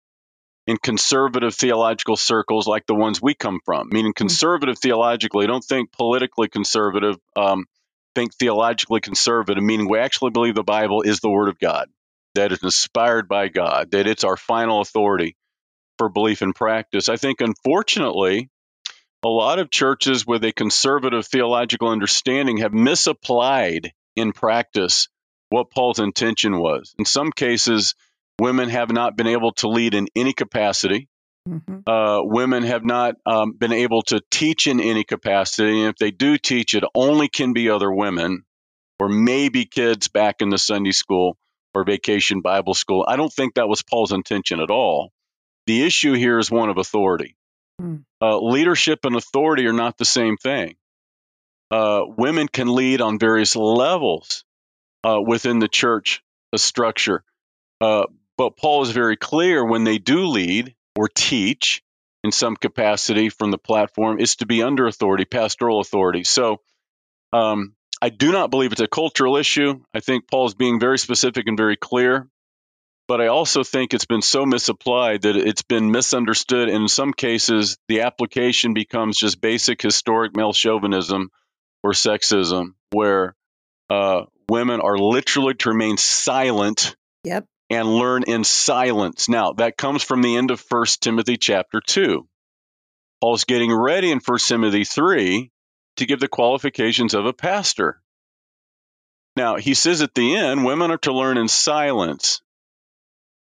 in 0.67 0.77
conservative 0.77 1.53
theological 1.53 2.15
circles 2.15 2.67
like 2.67 2.85
the 2.85 2.95
ones 2.95 3.21
we 3.21 3.33
come 3.33 3.59
from. 3.63 3.89
Meaning, 3.89 4.11
hmm. 4.11 4.23
conservative 4.23 4.79
theologically, 4.79 5.47
don't 5.47 5.63
think 5.63 5.91
politically 5.91 6.47
conservative, 6.47 7.17
um, 7.35 7.65
think 8.15 8.33
theologically 8.33 9.01
conservative, 9.01 9.63
meaning 9.63 9.89
we 9.89 9.99
actually 9.99 10.31
believe 10.31 10.55
the 10.55 10.63
Bible 10.63 11.01
is 11.01 11.19
the 11.19 11.29
Word 11.29 11.49
of 11.49 11.59
God, 11.59 11.89
that 12.33 12.51
it's 12.51 12.63
inspired 12.63 13.27
by 13.27 13.49
God, 13.49 13.91
that 13.91 14.07
it's 14.07 14.23
our 14.23 14.37
final 14.37 14.81
authority 14.81 15.35
for 15.97 16.09
belief 16.09 16.41
and 16.41 16.55
practice. 16.55 17.09
I 17.09 17.17
think, 17.17 17.41
unfortunately, 17.41 18.49
a 19.23 19.29
lot 19.29 19.59
of 19.59 19.69
churches 19.69 20.25
with 20.25 20.43
a 20.43 20.51
conservative 20.51 21.25
theological 21.25 21.89
understanding 21.89 22.57
have 22.57 22.73
misapplied 22.73 23.91
in 24.15 24.31
practice 24.31 25.09
what 25.49 25.71
Paul's 25.71 25.99
intention 25.99 26.57
was. 26.59 26.93
In 26.97 27.05
some 27.05 27.31
cases, 27.31 27.95
Women 28.39 28.69
have 28.69 28.91
not 28.91 29.15
been 29.15 29.27
able 29.27 29.53
to 29.53 29.69
lead 29.69 29.93
in 29.93 30.07
any 30.15 30.33
capacity. 30.33 31.07
Mm-hmm. 31.47 31.87
Uh, 31.87 32.23
women 32.23 32.63
have 32.63 32.83
not 32.83 33.15
um, 33.25 33.53
been 33.53 33.71
able 33.71 34.01
to 34.03 34.21
teach 34.31 34.67
in 34.67 34.79
any 34.79 35.03
capacity. 35.03 35.81
And 35.81 35.89
if 35.89 35.95
they 35.97 36.11
do 36.11 36.37
teach, 36.37 36.73
it 36.73 36.83
only 36.95 37.27
can 37.27 37.53
be 37.53 37.69
other 37.69 37.91
women 37.91 38.43
or 38.99 39.09
maybe 39.09 39.65
kids 39.65 40.07
back 40.07 40.41
in 40.41 40.49
the 40.49 40.57
Sunday 40.57 40.91
school 40.91 41.37
or 41.73 41.83
vacation 41.83 42.41
Bible 42.41 42.73
school. 42.73 43.05
I 43.07 43.15
don't 43.15 43.31
think 43.31 43.55
that 43.55 43.67
was 43.67 43.83
Paul's 43.83 44.11
intention 44.11 44.59
at 44.59 44.71
all. 44.71 45.11
The 45.67 45.83
issue 45.83 46.13
here 46.13 46.39
is 46.39 46.49
one 46.49 46.69
of 46.69 46.77
authority. 46.77 47.35
Mm. 47.81 48.05
Uh, 48.21 48.39
leadership 48.39 48.99
and 49.03 49.15
authority 49.15 49.67
are 49.67 49.73
not 49.73 49.97
the 49.97 50.05
same 50.05 50.37
thing. 50.37 50.75
Uh, 51.69 52.01
women 52.05 52.47
can 52.47 52.73
lead 52.73 53.01
on 53.01 53.19
various 53.19 53.55
levels 53.55 54.43
uh, 55.03 55.19
within 55.19 55.59
the 55.59 55.67
church 55.67 56.23
structure. 56.55 57.23
But 58.37 58.57
Paul 58.57 58.83
is 58.83 58.91
very 58.91 59.15
clear 59.15 59.63
when 59.63 59.83
they 59.83 59.97
do 59.97 60.25
lead 60.25 60.75
or 60.95 61.07
teach 61.07 61.81
in 62.23 62.31
some 62.31 62.55
capacity 62.55 63.29
from 63.29 63.51
the 63.51 63.57
platform 63.57 64.19
is 64.19 64.37
to 64.37 64.45
be 64.45 64.63
under 64.63 64.87
authority, 64.87 65.25
pastoral 65.25 65.79
authority. 65.79 66.23
So 66.23 66.61
um, 67.31 67.75
I 68.01 68.09
do 68.09 68.31
not 68.31 68.49
believe 68.49 68.71
it's 68.71 68.81
a 68.81 68.87
cultural 68.87 69.37
issue. 69.37 69.81
I 69.93 69.99
think 69.99 70.29
Paul 70.29 70.47
is 70.47 70.55
being 70.55 70.79
very 70.79 70.97
specific 70.97 71.47
and 71.47 71.57
very 71.57 71.77
clear. 71.77 72.27
But 73.07 73.21
I 73.21 73.27
also 73.27 73.63
think 73.63 73.93
it's 73.93 74.05
been 74.05 74.23
so 74.23 74.47
misapplied 74.47 75.21
that 75.21 75.35
it's 75.35 75.61
been 75.61 75.91
misunderstood. 75.91 76.69
And 76.69 76.83
in 76.83 76.87
some 76.87 77.13
cases, 77.13 77.77
the 77.87 78.01
application 78.01 78.73
becomes 78.73 79.19
just 79.19 79.39
basic 79.39 79.79
historic 79.81 80.35
male 80.35 80.53
chauvinism 80.53 81.29
or 81.83 81.91
sexism, 81.91 82.73
where 82.89 83.35
uh, 83.91 84.23
women 84.49 84.81
are 84.81 84.97
literally 84.97 85.53
to 85.53 85.69
remain 85.69 85.97
silent 85.97 86.95
yep 87.23 87.45
and 87.69 87.95
learn 87.95 88.23
in 88.23 88.43
silence. 88.43 89.27
Now, 89.27 89.53
that 89.53 89.77
comes 89.77 90.03
from 90.03 90.21
the 90.21 90.35
end 90.35 90.51
of 90.51 90.63
1 90.69 90.85
Timothy 91.01 91.37
chapter 91.37 91.81
2. 91.85 92.27
Paul's 93.21 93.43
getting 93.43 93.73
ready 93.73 94.11
in 94.11 94.19
1 94.19 94.37
Timothy 94.39 94.83
3 94.83 95.51
to 95.97 96.05
give 96.05 96.19
the 96.19 96.27
qualifications 96.27 97.13
of 97.13 97.25
a 97.25 97.33
pastor. 97.33 98.01
Now, 99.35 99.55
he 99.55 99.73
says 99.73 100.01
at 100.01 100.13
the 100.13 100.35
end, 100.35 100.63
women 100.63 100.91
are 100.91 100.97
to 100.99 101.13
learn 101.13 101.37
in 101.37 101.47
silence. 101.47 102.41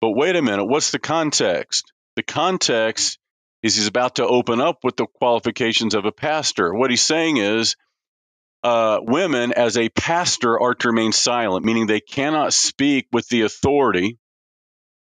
But 0.00 0.10
wait 0.10 0.36
a 0.36 0.42
minute, 0.42 0.64
what's 0.64 0.90
the 0.90 0.98
context? 0.98 1.92
The 2.16 2.22
context 2.22 3.18
is 3.62 3.76
he's 3.76 3.86
about 3.86 4.16
to 4.16 4.26
open 4.26 4.60
up 4.60 4.84
with 4.84 4.96
the 4.96 5.06
qualifications 5.06 5.94
of 5.94 6.04
a 6.04 6.12
pastor. 6.12 6.74
What 6.74 6.90
he's 6.90 7.02
saying 7.02 7.38
is, 7.38 7.76
uh, 8.64 8.98
women 9.02 9.52
as 9.52 9.76
a 9.76 9.88
pastor 9.90 10.60
are 10.60 10.74
to 10.74 10.88
remain 10.88 11.12
silent, 11.12 11.64
meaning 11.64 11.86
they 11.86 12.00
cannot 12.00 12.52
speak 12.52 13.06
with 13.12 13.28
the 13.28 13.42
authority 13.42 14.18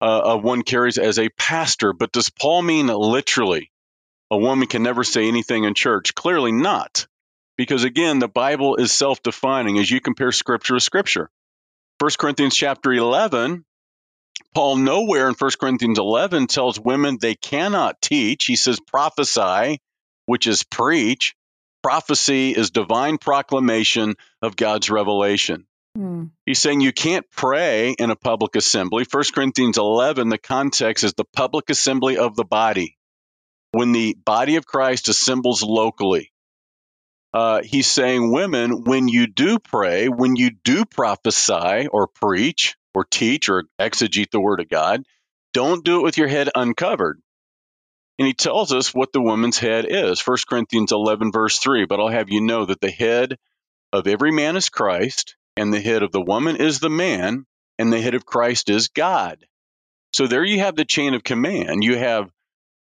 uh, 0.01 0.37
one 0.37 0.63
carries 0.63 0.99
as 0.99 1.19
a 1.19 1.29
pastor. 1.31 1.93
But 1.93 2.13
does 2.13 2.29
Paul 2.29 2.63
mean 2.63 2.89
literally? 2.89 3.71
a 4.31 4.37
woman 4.37 4.67
can 4.67 4.83
never 4.83 5.05
say 5.05 5.29
anything 5.29 5.65
in 5.65 5.75
church. 5.75 6.15
Clearly 6.15 6.53
not. 6.53 7.07
Because 7.57 7.85
again, 7.85 8.19
the 8.19 8.29
Bible 8.29 8.77
is 8.77 8.93
self 8.93 9.23
defining 9.23 9.79
as 9.79 9.91
you 9.91 10.01
compare 10.01 10.33
scripture 10.33 10.75
to 10.75 10.81
scripture. 10.81 11.31
1 12.01 12.11
Corinthians 12.19 12.57
chapter 12.57 12.93
11, 12.93 13.65
Paul 14.55 14.77
nowhere 14.77 15.29
in 15.29 15.35
1 15.35 15.51
Corinthians 15.61 15.99
11 15.99 16.49
tells 16.49 16.81
women 16.81 17.19
they 17.21 17.37
cannot 17.37 18.03
teach. 18.03 18.47
He 18.47 18.57
says 18.57 18.81
prophesy, 18.81 19.79
which 20.27 20.49
is 20.49 20.65
preach. 20.65 21.37
Prophecy 21.85 22.53
is 22.53 22.71
divine 22.71 23.19
proclamation 23.19 24.15
of 24.41 24.57
God's 24.57 24.89
revelation. 24.89 25.67
Hmm. 25.95 26.29
He's 26.47 26.59
saying 26.59 26.81
you 26.81 26.95
can't 26.95 27.31
pray 27.31 27.91
in 27.91 28.09
a 28.09 28.17
public 28.17 28.57
assembly. 28.57 29.05
1 29.05 29.25
Corinthians 29.35 29.77
11, 29.77 30.31
the 30.31 30.39
context 30.39 31.05
is 31.05 31.13
the 31.13 31.27
public 31.27 31.69
assembly 31.69 32.17
of 32.17 32.37
the 32.37 32.45
body. 32.47 32.97
When 33.73 33.93
the 33.93 34.17
body 34.25 34.57
of 34.57 34.65
Christ 34.65 35.11
assembles 35.11 35.63
locally, 35.63 36.33
uh, 37.35 37.61
he's 37.63 37.87
saying, 37.87 38.33
women, 38.33 38.85
when 38.85 39.07
you 39.07 39.27
do 39.27 39.59
pray, 39.59 40.09
when 40.09 40.37
you 40.37 40.53
do 40.65 40.87
prophesy 40.87 41.87
or 41.93 42.07
preach 42.07 42.77
or 42.95 43.05
teach 43.05 43.51
or 43.51 43.65
exegete 43.79 44.31
the 44.31 44.41
word 44.41 44.61
of 44.61 44.71
God, 44.71 45.03
don't 45.53 45.85
do 45.85 46.01
it 46.01 46.03
with 46.03 46.17
your 46.17 46.29
head 46.29 46.49
uncovered. 46.55 47.21
And 48.19 48.27
he 48.27 48.35
tells 48.35 48.73
us 48.73 48.95
what 48.95 49.13
the 49.13 49.21
woman's 49.21 49.59
head 49.59 49.87
is. 49.89 50.21
1 50.21 50.37
Corinthians 50.49 50.93
11, 50.93 51.33
verse 51.33 51.59
3. 51.59 51.87
But 51.87 52.01
I'll 52.01 52.09
have 52.09 52.31
you 52.31 52.41
know 52.41 52.67
that 52.67 52.81
the 52.81 52.91
head 52.91 53.37
of 53.93 54.07
every 54.07 54.31
man 54.31 54.57
is 54.57 54.69
Christ, 54.69 55.37
and 55.57 55.73
the 55.73 55.81
head 55.81 56.03
of 56.03 56.13
the 56.13 56.21
woman 56.21 56.57
is 56.57 56.79
the 56.79 56.91
man, 56.91 57.45
and 57.79 57.93
the 57.93 58.01
head 58.01 58.15
of 58.15 58.27
Christ 58.27 58.71
is 58.71 58.89
God. 58.89 59.45
So 60.15 60.27
there 60.27 60.45
you 60.45 60.61
have 60.61 60.77
the 60.77 60.85
chain 60.85 61.15
of 61.15 61.25
command. 61.25 61.83
You 61.83 61.97
have 61.97 62.31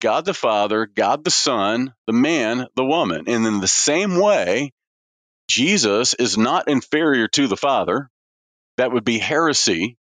God 0.02 0.26
the 0.26 0.34
Father, 0.34 0.86
God 0.86 1.24
the 1.24 1.32
Son, 1.32 1.94
the 2.06 2.14
man, 2.14 2.68
the 2.76 2.86
woman. 2.86 3.26
And 3.28 3.46
in 3.46 3.60
the 3.60 3.68
same 3.68 4.18
way, 4.18 4.72
Jesus 5.48 6.14
is 6.14 6.38
not 6.38 6.68
inferior 6.68 7.28
to 7.30 7.48
the 7.48 7.58
Father. 7.58 8.10
That 8.78 8.92
would 8.92 9.06
be 9.06 9.18
heresy. 9.18 9.98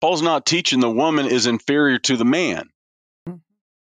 Paul's 0.00 0.22
not 0.22 0.46
teaching 0.46 0.80
the 0.80 0.90
woman 0.90 1.26
is 1.26 1.46
inferior 1.46 1.98
to 2.00 2.16
the 2.16 2.24
man. 2.24 2.68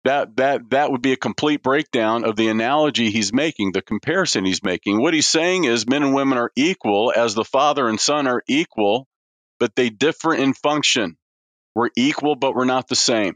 That, 0.07 0.37
that, 0.37 0.69
that 0.69 0.89
would 0.89 1.01
be 1.01 1.11
a 1.11 1.17
complete 1.17 1.61
breakdown 1.61 2.23
of 2.23 2.37
the 2.37 2.47
analogy 2.47 3.11
he's 3.11 3.33
making, 3.33 3.73
the 3.73 3.81
comparison 3.81 4.45
he's 4.45 4.63
making. 4.63 5.01
What 5.01 5.13
he's 5.13 5.27
saying 5.27 5.65
is 5.65 5.85
men 5.85 6.01
and 6.01 6.15
women 6.15 6.37
are 6.37 6.49
equal 6.55 7.11
as 7.13 7.35
the 7.35 7.43
Father 7.43 7.89
and 7.89 7.99
Son 7.99 8.25
are 8.25 8.41
equal, 8.47 9.05
but 9.59 9.75
they 9.75 9.89
differ 9.89 10.33
in 10.33 10.53
function. 10.53 11.17
We're 11.75 11.89
equal, 11.97 12.37
but 12.37 12.55
we're 12.55 12.63
not 12.63 12.87
the 12.87 12.95
same. 12.95 13.35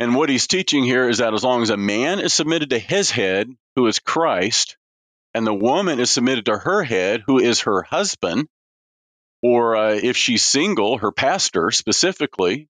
And 0.00 0.14
what 0.14 0.28
he's 0.28 0.46
teaching 0.46 0.84
here 0.84 1.08
is 1.08 1.18
that 1.18 1.34
as 1.34 1.44
long 1.44 1.62
as 1.62 1.70
a 1.70 1.76
man 1.76 2.20
is 2.20 2.32
submitted 2.32 2.70
to 2.70 2.78
his 2.78 3.10
head, 3.10 3.48
who 3.76 3.86
is 3.86 4.00
Christ, 4.00 4.76
and 5.34 5.46
the 5.46 5.54
woman 5.54 6.00
is 6.00 6.10
submitted 6.10 6.46
to 6.46 6.58
her 6.58 6.82
head, 6.82 7.22
who 7.26 7.38
is 7.38 7.60
her 7.60 7.82
husband, 7.82 8.48
or 9.42 9.76
uh, 9.76 9.92
if 9.92 10.16
she's 10.16 10.42
single, 10.42 10.98
her 10.98 11.12
pastor 11.12 11.70
specifically, 11.70 12.68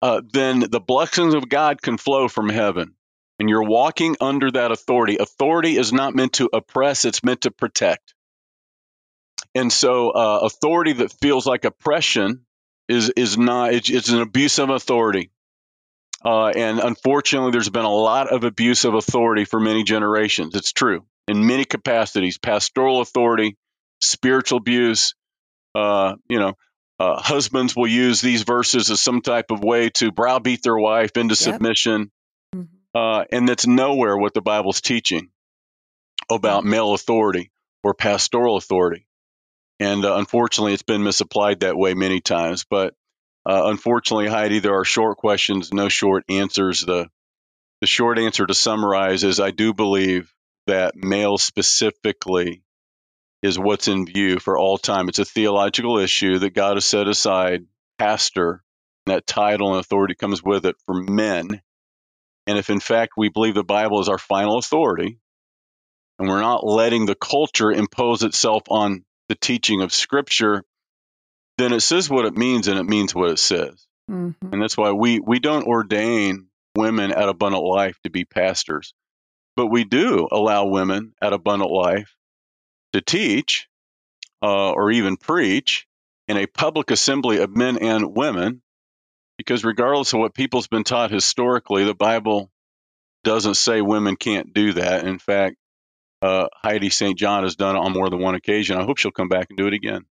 uh, 0.00 0.22
then 0.32 0.60
the 0.60 0.80
blessings 0.80 1.34
of 1.34 1.48
God 1.48 1.82
can 1.82 1.98
flow 1.98 2.28
from 2.28 2.48
heaven. 2.48 2.94
And 3.40 3.48
you're 3.48 3.64
walking 3.64 4.16
under 4.20 4.50
that 4.50 4.72
authority. 4.72 5.16
Authority 5.18 5.76
is 5.76 5.92
not 5.92 6.14
meant 6.14 6.34
to 6.34 6.48
oppress, 6.52 7.04
it's 7.04 7.24
meant 7.24 7.42
to 7.42 7.50
protect. 7.50 8.14
And 9.54 9.72
so, 9.72 10.10
uh, 10.10 10.40
authority 10.42 10.94
that 10.94 11.12
feels 11.12 11.46
like 11.46 11.64
oppression 11.64 12.46
is, 12.88 13.10
is 13.10 13.38
not, 13.38 13.74
it's, 13.74 13.90
it's 13.90 14.08
an 14.08 14.20
abuse 14.20 14.58
of 14.58 14.70
authority. 14.70 15.30
Uh, 16.24 16.48
and 16.48 16.80
unfortunately, 16.80 17.52
there's 17.52 17.68
been 17.68 17.84
a 17.84 17.92
lot 17.92 18.32
of 18.32 18.44
abuse 18.44 18.84
of 18.84 18.94
authority 18.94 19.44
for 19.44 19.60
many 19.60 19.84
generations. 19.84 20.54
It's 20.54 20.72
true 20.72 21.04
in 21.28 21.46
many 21.46 21.64
capacities 21.64 22.38
pastoral 22.38 23.00
authority, 23.00 23.56
spiritual 24.00 24.58
abuse. 24.58 25.14
Uh, 25.74 26.14
you 26.28 26.40
know, 26.40 26.54
uh, 26.98 27.20
husbands 27.20 27.76
will 27.76 27.86
use 27.86 28.20
these 28.20 28.42
verses 28.42 28.90
as 28.90 29.00
some 29.00 29.20
type 29.20 29.50
of 29.50 29.62
way 29.62 29.90
to 29.90 30.10
browbeat 30.10 30.62
their 30.62 30.76
wife 30.76 31.16
into 31.16 31.34
yep. 31.34 31.54
submission. 31.54 32.10
Mm-hmm. 32.54 32.98
Uh, 32.98 33.24
and 33.30 33.48
that's 33.48 33.66
nowhere 33.66 34.16
what 34.16 34.34
the 34.34 34.40
Bible's 34.40 34.80
teaching 34.80 35.28
about 36.30 36.62
mm-hmm. 36.62 36.70
male 36.70 36.94
authority 36.94 37.52
or 37.84 37.94
pastoral 37.94 38.56
authority. 38.56 39.06
And 39.78 40.04
uh, 40.04 40.16
unfortunately, 40.16 40.72
it's 40.72 40.82
been 40.82 41.04
misapplied 41.04 41.60
that 41.60 41.76
way 41.76 41.94
many 41.94 42.20
times. 42.20 42.64
But 42.68 42.94
uh, 43.46 43.62
unfortunately, 43.66 44.28
Heidi, 44.28 44.60
there 44.60 44.78
are 44.78 44.84
short 44.84 45.18
questions, 45.18 45.72
no 45.72 45.88
short 45.88 46.24
answers. 46.28 46.80
The 46.80 47.08
the 47.80 47.86
short 47.86 48.18
answer 48.18 48.44
to 48.44 48.54
summarize 48.54 49.22
is 49.22 49.38
I 49.38 49.52
do 49.52 49.72
believe 49.72 50.32
that 50.66 50.96
male 50.96 51.38
specifically 51.38 52.62
is 53.42 53.58
what's 53.58 53.88
in 53.88 54.04
view 54.04 54.38
for 54.38 54.58
all 54.58 54.78
time. 54.78 55.08
It's 55.08 55.20
a 55.20 55.24
theological 55.24 55.98
issue 55.98 56.40
that 56.40 56.54
God 56.54 56.76
has 56.76 56.84
set 56.86 57.06
aside, 57.06 57.66
pastor, 57.98 58.62
that 59.06 59.26
title 59.26 59.70
and 59.70 59.80
authority 59.80 60.14
comes 60.14 60.42
with 60.42 60.66
it 60.66 60.76
for 60.86 60.94
men. 60.94 61.62
And 62.46 62.58
if 62.58 62.68
in 62.68 62.80
fact 62.80 63.12
we 63.16 63.28
believe 63.28 63.54
the 63.54 63.64
Bible 63.64 64.00
is 64.00 64.08
our 64.08 64.18
final 64.18 64.58
authority, 64.58 65.18
and 66.18 66.28
we're 66.28 66.40
not 66.40 66.66
letting 66.66 67.06
the 67.06 67.14
culture 67.14 67.70
impose 67.70 68.22
itself 68.22 68.64
on 68.68 69.04
the 69.28 69.36
teaching 69.36 69.82
of 69.82 69.92
Scripture, 69.92 70.64
then 71.58 71.72
it 71.72 71.80
says 71.80 72.08
what 72.08 72.24
it 72.24 72.36
means 72.36 72.68
and 72.68 72.78
it 72.78 72.84
means 72.84 73.14
what 73.14 73.30
it 73.30 73.38
says. 73.38 73.86
Mm-hmm. 74.10 74.52
And 74.52 74.62
that's 74.62 74.76
why 74.76 74.92
we, 74.92 75.20
we 75.20 75.40
don't 75.40 75.66
ordain 75.66 76.46
women 76.74 77.10
at 77.10 77.28
Abundant 77.28 77.64
Life 77.64 77.98
to 78.04 78.10
be 78.10 78.24
pastors, 78.24 78.94
but 79.56 79.66
we 79.66 79.84
do 79.84 80.28
allow 80.30 80.66
women 80.66 81.12
at 81.20 81.32
Abundant 81.32 81.70
Life 81.70 82.14
to 82.92 83.02
teach 83.02 83.68
uh, 84.42 84.70
or 84.70 84.92
even 84.92 85.16
preach 85.16 85.86
in 86.28 86.36
a 86.36 86.46
public 86.46 86.90
assembly 86.90 87.38
of 87.38 87.56
men 87.56 87.78
and 87.78 88.14
women, 88.14 88.62
because 89.36 89.64
regardless 89.64 90.12
of 90.12 90.20
what 90.20 90.34
people's 90.34 90.68
been 90.68 90.84
taught 90.84 91.10
historically, 91.10 91.84
the 91.84 91.94
Bible 91.94 92.50
doesn't 93.24 93.54
say 93.54 93.80
women 93.80 94.16
can't 94.16 94.54
do 94.54 94.74
that. 94.74 95.06
In 95.06 95.18
fact, 95.18 95.56
uh, 96.22 96.46
Heidi 96.54 96.90
St. 96.90 97.18
John 97.18 97.42
has 97.42 97.56
done 97.56 97.76
it 97.76 97.80
on 97.80 97.92
more 97.92 98.10
than 98.10 98.20
one 98.20 98.34
occasion. 98.34 98.78
I 98.78 98.84
hope 98.84 98.98
she'll 98.98 99.10
come 99.10 99.28
back 99.28 99.46
and 99.50 99.58
do 99.58 99.66
it 99.66 99.74
again. 99.74 100.04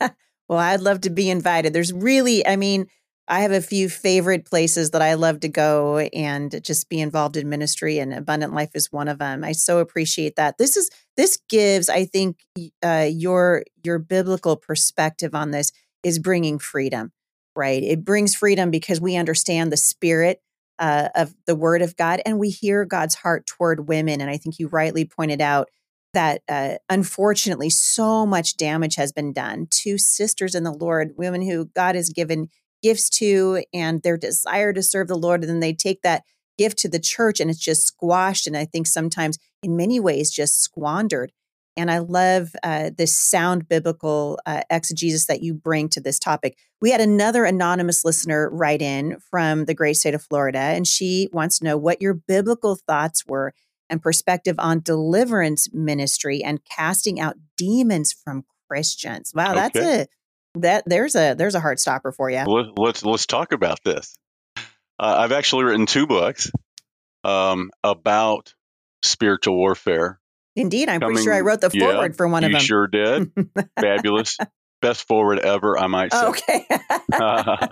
Well, 0.48 0.58
I'd 0.58 0.80
love 0.80 1.02
to 1.02 1.10
be 1.10 1.30
invited. 1.30 1.72
There's 1.72 1.92
really, 1.92 2.46
I 2.46 2.56
mean, 2.56 2.86
I 3.28 3.40
have 3.40 3.52
a 3.52 3.60
few 3.60 3.90
favorite 3.90 4.46
places 4.46 4.90
that 4.90 5.02
I 5.02 5.14
love 5.14 5.40
to 5.40 5.48
go 5.48 5.98
and 5.98 6.64
just 6.64 6.88
be 6.88 7.00
involved 7.00 7.36
in 7.36 7.50
ministry, 7.50 7.98
and 7.98 8.14
Abundant 8.14 8.54
Life 8.54 8.70
is 8.74 8.90
one 8.90 9.06
of 9.08 9.18
them. 9.18 9.44
I 9.44 9.52
so 9.52 9.80
appreciate 9.80 10.36
that. 10.36 10.56
This 10.56 10.76
is 10.78 10.88
this 11.16 11.38
gives, 11.50 11.90
I 11.90 12.06
think, 12.06 12.38
uh, 12.82 13.06
your 13.10 13.64
your 13.84 13.98
biblical 13.98 14.56
perspective 14.56 15.34
on 15.34 15.50
this 15.50 15.72
is 16.02 16.18
bringing 16.18 16.58
freedom, 16.58 17.12
right? 17.54 17.82
It 17.82 18.02
brings 18.02 18.34
freedom 18.34 18.70
because 18.70 18.98
we 18.98 19.16
understand 19.16 19.70
the 19.70 19.76
spirit 19.76 20.40
uh, 20.78 21.10
of 21.14 21.34
the 21.46 21.56
Word 21.56 21.82
of 21.82 21.96
God, 21.96 22.22
and 22.24 22.38
we 22.38 22.48
hear 22.48 22.86
God's 22.86 23.16
heart 23.16 23.46
toward 23.46 23.88
women. 23.88 24.22
And 24.22 24.30
I 24.30 24.38
think 24.38 24.58
you 24.58 24.68
rightly 24.68 25.04
pointed 25.04 25.42
out 25.42 25.68
that 26.14 26.42
uh, 26.48 26.74
unfortunately 26.88 27.70
so 27.70 28.24
much 28.24 28.56
damage 28.56 28.96
has 28.96 29.12
been 29.12 29.32
done 29.32 29.66
to 29.70 29.98
sisters 29.98 30.54
in 30.54 30.64
the 30.64 30.72
Lord, 30.72 31.14
women 31.16 31.42
who 31.42 31.66
God 31.66 31.94
has 31.94 32.10
given 32.10 32.48
gifts 32.82 33.10
to 33.10 33.62
and 33.72 34.02
their 34.02 34.16
desire 34.16 34.72
to 34.72 34.82
serve 34.82 35.08
the 35.08 35.16
Lord. 35.16 35.42
And 35.42 35.50
then 35.50 35.60
they 35.60 35.72
take 35.72 36.02
that 36.02 36.24
gift 36.56 36.78
to 36.78 36.88
the 36.88 36.98
church 36.98 37.40
and 37.40 37.50
it's 37.50 37.60
just 37.60 37.86
squashed. 37.86 38.46
And 38.46 38.56
I 38.56 38.64
think 38.64 38.86
sometimes 38.86 39.38
in 39.62 39.76
many 39.76 40.00
ways 40.00 40.30
just 40.30 40.60
squandered. 40.60 41.32
And 41.76 41.92
I 41.92 41.98
love 41.98 42.56
uh, 42.64 42.90
this 42.96 43.16
sound 43.16 43.68
biblical 43.68 44.40
uh, 44.44 44.62
exegesis 44.68 45.26
that 45.26 45.44
you 45.44 45.54
bring 45.54 45.88
to 45.90 46.00
this 46.00 46.18
topic. 46.18 46.58
We 46.80 46.90
had 46.90 47.00
another 47.00 47.44
anonymous 47.44 48.04
listener 48.04 48.50
write 48.50 48.82
in 48.82 49.18
from 49.30 49.66
the 49.66 49.74
great 49.74 49.94
state 49.94 50.14
of 50.14 50.22
Florida, 50.22 50.58
and 50.58 50.88
she 50.88 51.28
wants 51.32 51.58
to 51.58 51.64
know 51.64 51.76
what 51.76 52.02
your 52.02 52.14
biblical 52.14 52.74
thoughts 52.74 53.26
were 53.26 53.54
and 53.90 54.02
perspective 54.02 54.56
on 54.58 54.80
deliverance 54.80 55.72
ministry 55.72 56.42
and 56.42 56.60
casting 56.64 57.20
out 57.20 57.36
demons 57.56 58.12
from 58.12 58.44
Christians. 58.68 59.32
Wow, 59.34 59.52
okay. 59.52 59.54
that's 59.54 59.78
a 59.78 60.06
that 60.60 60.84
there's 60.86 61.14
a 61.14 61.34
there's 61.34 61.54
a 61.54 61.60
heart 61.60 61.80
stopper 61.80 62.12
for 62.12 62.30
you. 62.30 62.44
Let's 62.76 63.04
let's 63.04 63.26
talk 63.26 63.52
about 63.52 63.82
this. 63.84 64.16
Uh, 65.00 65.16
I've 65.18 65.32
actually 65.32 65.64
written 65.64 65.86
two 65.86 66.06
books. 66.06 66.50
Um, 67.24 67.70
about 67.82 68.54
spiritual 69.02 69.56
warfare. 69.56 70.20
Indeed, 70.56 70.88
I'm 70.88 71.00
Coming, 71.00 71.16
pretty 71.16 71.24
sure 71.24 71.34
I 71.34 71.40
wrote 71.40 71.60
the 71.60 71.70
foreword 71.70 72.12
yeah, 72.12 72.16
for 72.16 72.28
one 72.28 72.44
of 72.44 72.52
them. 72.52 72.60
You 72.60 72.66
sure 72.66 72.86
did. 72.86 73.30
Fabulous. 73.80 74.38
Best 74.80 75.06
forward 75.06 75.40
ever, 75.40 75.78
I 75.78 75.88
might 75.88 76.12
say. 76.12 76.26
Okay. 76.26 76.66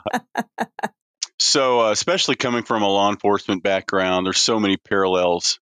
so, 1.39 1.87
uh, 1.87 1.91
especially 1.91 2.35
coming 2.35 2.65
from 2.65 2.83
a 2.83 2.89
law 2.89 3.11
enforcement 3.11 3.63
background, 3.63 4.27
there's 4.27 4.39
so 4.39 4.59
many 4.59 4.77
parallels 4.77 5.61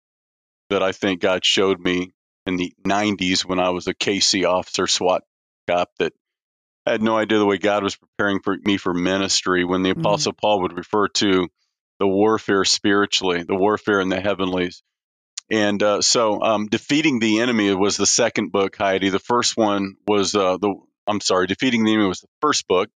that 0.72 0.82
I 0.82 0.92
think 0.92 1.20
God 1.20 1.44
showed 1.44 1.80
me 1.80 2.12
in 2.46 2.56
the 2.56 2.72
90s 2.84 3.44
when 3.44 3.60
I 3.60 3.70
was 3.70 3.86
a 3.86 3.94
KC 3.94 4.48
officer, 4.48 4.86
SWAT 4.86 5.22
cop, 5.68 5.90
that 5.98 6.12
I 6.84 6.92
had 6.92 7.02
no 7.02 7.16
idea 7.16 7.38
the 7.38 7.46
way 7.46 7.58
God 7.58 7.84
was 7.84 7.96
preparing 7.96 8.40
for 8.40 8.56
me 8.56 8.76
for 8.76 8.92
ministry 8.92 9.64
when 9.64 9.82
the 9.82 9.90
mm-hmm. 9.90 10.00
Apostle 10.00 10.32
Paul 10.32 10.62
would 10.62 10.76
refer 10.76 11.08
to 11.08 11.48
the 11.98 12.06
warfare 12.06 12.64
spiritually, 12.64 13.44
the 13.44 13.54
warfare 13.54 14.00
in 14.00 14.08
the 14.08 14.20
heavenlies. 14.20 14.82
And 15.50 15.82
uh, 15.82 16.00
so, 16.02 16.42
um, 16.42 16.66
defeating 16.66 17.18
the 17.20 17.40
enemy 17.40 17.74
was 17.74 17.96
the 17.96 18.06
second 18.06 18.52
book, 18.52 18.76
Heidi. 18.76 19.10
The 19.10 19.18
first 19.18 19.56
one 19.56 19.96
was 20.06 20.34
uh, 20.34 20.56
the 20.56 20.74
I'm 21.06 21.20
sorry, 21.20 21.46
defeating 21.46 21.84
the 21.84 21.92
enemy 21.92 22.08
was 22.08 22.20
the 22.20 22.28
first 22.40 22.66
book 22.68 22.88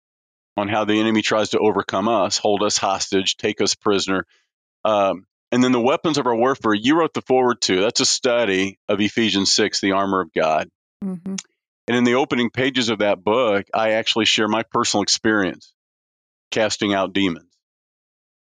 on 0.55 0.67
how 0.67 0.85
the 0.85 0.99
enemy 0.99 1.21
tries 1.21 1.49
to 1.49 1.59
overcome 1.59 2.07
us, 2.07 2.37
hold 2.37 2.63
us 2.63 2.77
hostage, 2.77 3.37
take 3.37 3.61
us 3.61 3.75
prisoner. 3.75 4.25
Um, 4.83 5.25
and 5.51 5.63
then 5.63 5.71
the 5.71 5.79
weapons 5.79 6.17
of 6.17 6.27
our 6.27 6.35
warfare, 6.35 6.73
you 6.73 6.97
wrote 6.97 7.13
the 7.13 7.21
foreword 7.21 7.61
to. 7.61 7.81
That's 7.81 8.01
a 8.01 8.05
study 8.05 8.79
of 8.87 8.99
Ephesians 8.99 9.51
6, 9.53 9.81
the 9.81 9.93
armor 9.93 10.21
of 10.21 10.33
God. 10.33 10.69
Mm-hmm. 11.03 11.35
And 11.87 11.97
in 11.97 12.03
the 12.03 12.15
opening 12.15 12.49
pages 12.49 12.89
of 12.89 12.99
that 12.99 13.23
book, 13.23 13.65
I 13.73 13.91
actually 13.91 14.25
share 14.25 14.47
my 14.47 14.63
personal 14.63 15.03
experience 15.03 15.73
casting 16.51 16.93
out 16.93 17.13
demons. 17.13 17.49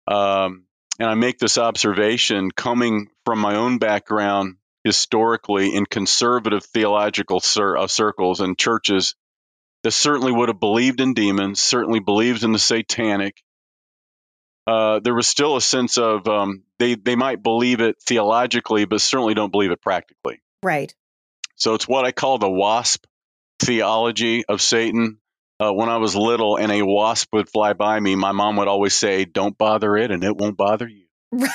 Um, 0.08 0.64
and 0.98 1.08
I 1.08 1.14
make 1.14 1.38
this 1.38 1.58
observation 1.58 2.50
coming 2.50 3.08
from 3.24 3.38
my 3.38 3.54
own 3.54 3.78
background 3.78 4.56
historically 4.84 5.74
in 5.74 5.86
conservative 5.86 6.64
theological 6.64 7.40
cir- 7.40 7.76
uh, 7.76 7.86
circles 7.86 8.40
and 8.40 8.58
churches 8.58 9.14
that 9.84 9.90
certainly 9.92 10.32
would 10.32 10.48
have 10.48 10.60
believed 10.60 11.00
in 11.00 11.14
demons, 11.14 11.60
certainly 11.60 12.00
believes 12.00 12.42
in 12.42 12.52
the 12.52 12.58
satanic. 12.58 13.42
Uh, 14.68 15.00
there 15.00 15.14
was 15.14 15.26
still 15.26 15.56
a 15.56 15.62
sense 15.62 15.96
of 15.96 16.28
um, 16.28 16.62
they 16.78 16.94
they 16.94 17.16
might 17.16 17.42
believe 17.42 17.80
it 17.80 17.96
theologically, 18.02 18.84
but 18.84 19.00
certainly 19.00 19.32
don't 19.32 19.50
believe 19.50 19.70
it 19.70 19.80
practically. 19.80 20.42
Right. 20.62 20.94
So 21.56 21.72
it's 21.72 21.88
what 21.88 22.04
I 22.04 22.12
call 22.12 22.36
the 22.36 22.50
wasp 22.50 23.06
theology 23.60 24.44
of 24.44 24.60
Satan. 24.60 25.20
Uh, 25.58 25.72
when 25.72 25.88
I 25.88 25.96
was 25.96 26.14
little 26.14 26.56
and 26.58 26.70
a 26.70 26.82
wasp 26.82 27.32
would 27.32 27.48
fly 27.48 27.72
by 27.72 27.98
me, 27.98 28.14
my 28.14 28.32
mom 28.32 28.56
would 28.56 28.68
always 28.68 28.92
say, 28.92 29.24
"Don't 29.24 29.56
bother 29.56 29.96
it, 29.96 30.10
and 30.10 30.22
it 30.22 30.36
won't 30.36 30.58
bother 30.58 30.86
you." 30.86 31.06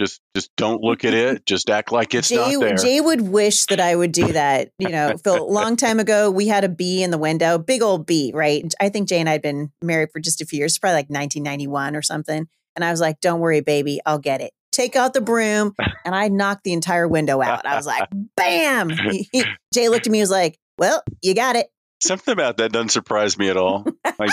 just 0.00 0.20
just 0.34 0.50
don't 0.56 0.82
look 0.82 1.04
at 1.04 1.14
it. 1.14 1.46
Just 1.46 1.70
act 1.70 1.92
like 1.92 2.14
it's 2.14 2.28
Jay, 2.28 2.36
not 2.36 2.60
there. 2.60 2.76
Jay 2.76 3.00
would 3.00 3.20
wish 3.20 3.66
that 3.66 3.80
I 3.80 3.94
would 3.94 4.12
do 4.12 4.32
that. 4.32 4.70
You 4.78 4.88
know, 4.88 5.16
Phil, 5.24 5.42
a 5.42 5.44
long 5.44 5.76
time 5.76 6.00
ago, 6.00 6.30
we 6.30 6.48
had 6.48 6.64
a 6.64 6.68
bee 6.68 7.02
in 7.02 7.10
the 7.10 7.18
window, 7.18 7.58
big 7.58 7.82
old 7.82 8.06
bee, 8.06 8.32
right? 8.34 8.64
I 8.80 8.88
think 8.88 9.08
Jay 9.08 9.20
and 9.20 9.28
I 9.28 9.32
had 9.32 9.42
been 9.42 9.72
married 9.82 10.10
for 10.12 10.20
just 10.20 10.40
a 10.40 10.46
few 10.46 10.58
years, 10.58 10.78
probably 10.78 10.94
like 10.94 11.10
1991 11.10 11.96
or 11.96 12.02
something. 12.02 12.48
And 12.76 12.84
I 12.84 12.90
was 12.90 13.00
like, 13.00 13.20
"Don't 13.20 13.40
worry, 13.40 13.60
baby, 13.60 14.00
I'll 14.04 14.18
get 14.18 14.40
it." 14.40 14.52
Take 14.72 14.96
out 14.96 15.14
the 15.14 15.20
broom, 15.20 15.74
and 16.04 16.14
I 16.14 16.28
knocked 16.28 16.64
the 16.64 16.72
entire 16.72 17.06
window 17.06 17.40
out. 17.40 17.64
I 17.66 17.76
was 17.76 17.86
like, 17.86 18.08
"Bam!" 18.36 18.90
He, 18.90 19.28
he, 19.30 19.44
Jay 19.72 19.88
looked 19.88 20.06
at 20.06 20.10
me, 20.10 20.18
and 20.18 20.24
was 20.24 20.30
like, 20.30 20.58
"Well, 20.78 21.02
you 21.22 21.34
got 21.34 21.56
it." 21.56 21.68
Something 22.02 22.32
about 22.32 22.56
that 22.58 22.72
doesn't 22.72 22.90
surprise 22.90 23.38
me 23.38 23.48
at 23.48 23.56
all. 23.56 23.86
Like 24.18 24.30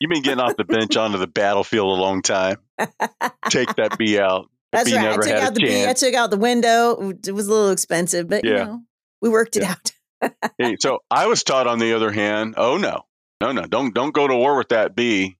You've 0.00 0.10
been 0.10 0.22
getting 0.22 0.40
off 0.40 0.56
the 0.56 0.64
bench 0.64 0.96
onto 0.96 1.18
the 1.18 1.26
battlefield 1.26 1.86
a 1.86 2.00
long 2.00 2.20
time. 2.20 2.58
Take 3.48 3.74
that 3.76 3.96
bee 3.96 4.18
out. 4.18 4.50
That's 4.74 4.92
right. 4.92 5.06
I 5.06 5.16
took 5.16 5.28
out 5.28 5.54
the 5.54 5.60
bee. 5.60 5.86
I 5.86 5.92
took 5.92 6.14
out 6.14 6.30
the 6.30 6.36
window. 6.36 7.10
It 7.10 7.32
was 7.32 7.46
a 7.46 7.50
little 7.50 7.70
expensive, 7.70 8.28
but 8.28 8.44
yeah. 8.44 8.50
you 8.50 8.56
know, 8.64 8.82
we 9.20 9.28
worked 9.28 9.56
it 9.56 9.62
yeah. 9.62 9.74
out. 10.22 10.52
hey, 10.58 10.76
so 10.78 11.00
I 11.10 11.26
was 11.26 11.44
taught, 11.44 11.66
on 11.66 11.78
the 11.78 11.94
other 11.94 12.10
hand, 12.10 12.54
oh 12.56 12.76
no, 12.76 13.04
no, 13.40 13.52
no, 13.52 13.62
don't 13.66 13.94
don't 13.94 14.12
go 14.12 14.26
to 14.26 14.34
war 14.34 14.56
with 14.56 14.70
that 14.70 14.94
bee. 14.94 15.36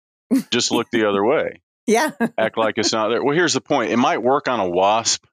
Just 0.50 0.72
look 0.72 0.90
the 0.90 1.08
other 1.08 1.24
way. 1.24 1.60
Yeah. 1.86 2.12
Act 2.38 2.56
like 2.56 2.78
it's 2.78 2.94
not 2.94 3.10
there. 3.10 3.22
Well, 3.22 3.36
here's 3.36 3.52
the 3.52 3.60
point. 3.60 3.92
It 3.92 3.98
might 3.98 4.22
work 4.22 4.48
on 4.48 4.58
a 4.58 4.66
wasp. 4.66 5.26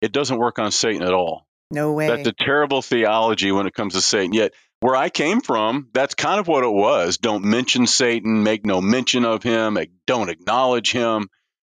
It 0.00 0.10
doesn't 0.10 0.36
work 0.36 0.58
on 0.58 0.72
Satan 0.72 1.04
at 1.04 1.12
all. 1.12 1.46
No 1.70 1.92
way. 1.92 2.08
That's 2.08 2.26
a 2.26 2.32
terrible 2.32 2.82
theology 2.82 3.52
when 3.52 3.68
it 3.68 3.72
comes 3.72 3.94
to 3.94 4.00
Satan. 4.00 4.32
Yet 4.32 4.52
where 4.80 4.96
I 4.96 5.08
came 5.10 5.40
from, 5.40 5.88
that's 5.92 6.14
kind 6.14 6.40
of 6.40 6.48
what 6.48 6.64
it 6.64 6.72
was. 6.72 7.18
Don't 7.18 7.44
mention 7.44 7.86
Satan, 7.86 8.42
make 8.42 8.66
no 8.66 8.80
mention 8.80 9.24
of 9.24 9.42
him, 9.42 9.78
don't 10.06 10.28
acknowledge 10.28 10.90
him, 10.90 11.28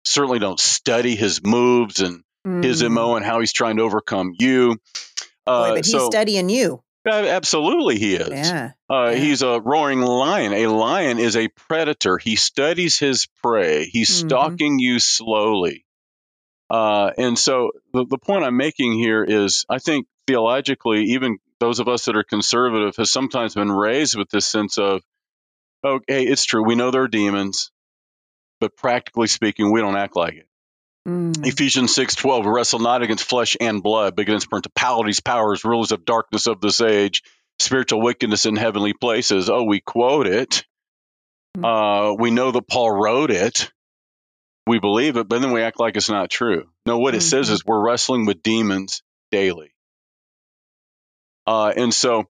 certainly 0.05 0.39
don't 0.39 0.59
study 0.59 1.15
his 1.15 1.43
moves 1.43 1.99
and 1.99 2.23
mm. 2.45 2.63
his 2.63 2.83
MO 2.83 3.15
and 3.15 3.25
how 3.25 3.39
he's 3.39 3.53
trying 3.53 3.77
to 3.77 3.83
overcome 3.83 4.33
you. 4.37 4.79
Uh, 5.45 5.69
Boy, 5.69 5.75
but 5.75 5.85
he's 5.85 6.03
studying 6.03 6.49
you. 6.49 6.83
Absolutely, 7.05 7.99
he 7.99 8.15
is. 8.15 8.29
Yeah. 8.29 8.71
Uh, 8.89 9.09
yeah. 9.09 9.15
He's 9.15 9.41
a 9.41 9.59
roaring 9.59 10.01
lion. 10.01 10.53
A 10.53 10.67
lion 10.67 11.19
is 11.19 11.35
a 11.35 11.49
predator. 11.49 12.17
He 12.17 12.37
studies 12.37 12.97
his 12.97 13.27
prey. 13.43 13.85
He's 13.85 14.09
mm-hmm. 14.09 14.29
stalking 14.29 14.79
you 14.79 14.99
slowly. 14.99 15.85
Uh, 16.69 17.11
and 17.17 17.37
so 17.37 17.71
the, 17.91 18.05
the 18.05 18.17
point 18.17 18.45
I'm 18.45 18.55
making 18.55 18.93
here 18.93 19.23
is 19.23 19.65
I 19.69 19.79
think 19.79 20.07
theologically, 20.27 21.03
even 21.11 21.39
those 21.59 21.79
of 21.79 21.87
us 21.87 22.05
that 22.05 22.15
are 22.15 22.23
conservative 22.23 22.95
has 22.95 23.11
sometimes 23.11 23.53
been 23.53 23.71
raised 23.71 24.15
with 24.15 24.29
this 24.29 24.47
sense 24.47 24.77
of, 24.77 25.01
okay, 25.83 26.23
it's 26.23 26.45
true, 26.45 26.63
we 26.63 26.75
know 26.75 26.91
there 26.91 27.03
are 27.03 27.07
demons, 27.09 27.71
but 28.63 28.77
practically 28.77 29.27
speaking, 29.27 29.73
we 29.73 29.81
don't 29.81 29.97
act 29.97 30.15
like 30.15 30.35
it. 30.35 30.47
Mm. 31.05 31.45
Ephesians 31.45 31.93
6:12 31.93 32.45
wrestle 32.45 32.79
not 32.79 33.01
against 33.01 33.25
flesh 33.25 33.57
and 33.59 33.83
blood, 33.83 34.15
but 34.15 34.21
against 34.21 34.49
principalities, 34.49 35.19
powers, 35.19 35.65
rulers 35.65 35.91
of 35.91 36.05
darkness 36.05 36.47
of 36.47 36.61
this 36.61 36.79
age, 36.79 37.23
spiritual 37.59 37.99
wickedness 37.99 38.45
in 38.45 38.55
heavenly 38.55 38.93
places. 38.93 39.49
Oh, 39.49 39.63
we 39.63 39.81
quote 39.81 40.27
it. 40.27 40.65
Mm. 41.57 41.65
Uh, 42.11 42.15
we 42.17 42.31
know 42.31 42.51
that 42.51 42.69
Paul 42.69 42.89
wrote 42.91 43.31
it. 43.31 43.69
We 44.65 44.79
believe 44.79 45.17
it, 45.17 45.27
but 45.27 45.41
then 45.41 45.51
we 45.51 45.61
act 45.61 45.77
like 45.77 45.97
it's 45.97 46.07
not 46.07 46.29
true. 46.29 46.69
No, 46.85 46.99
what 46.99 47.09
mm-hmm. 47.09 47.17
it 47.17 47.21
says 47.21 47.47
mm-hmm. 47.47 47.55
is 47.55 47.65
we're 47.65 47.85
wrestling 47.85 48.25
with 48.25 48.43
demons 48.43 49.03
daily. 49.29 49.73
Uh, 51.45 51.73
and 51.75 51.93
so 51.93 52.29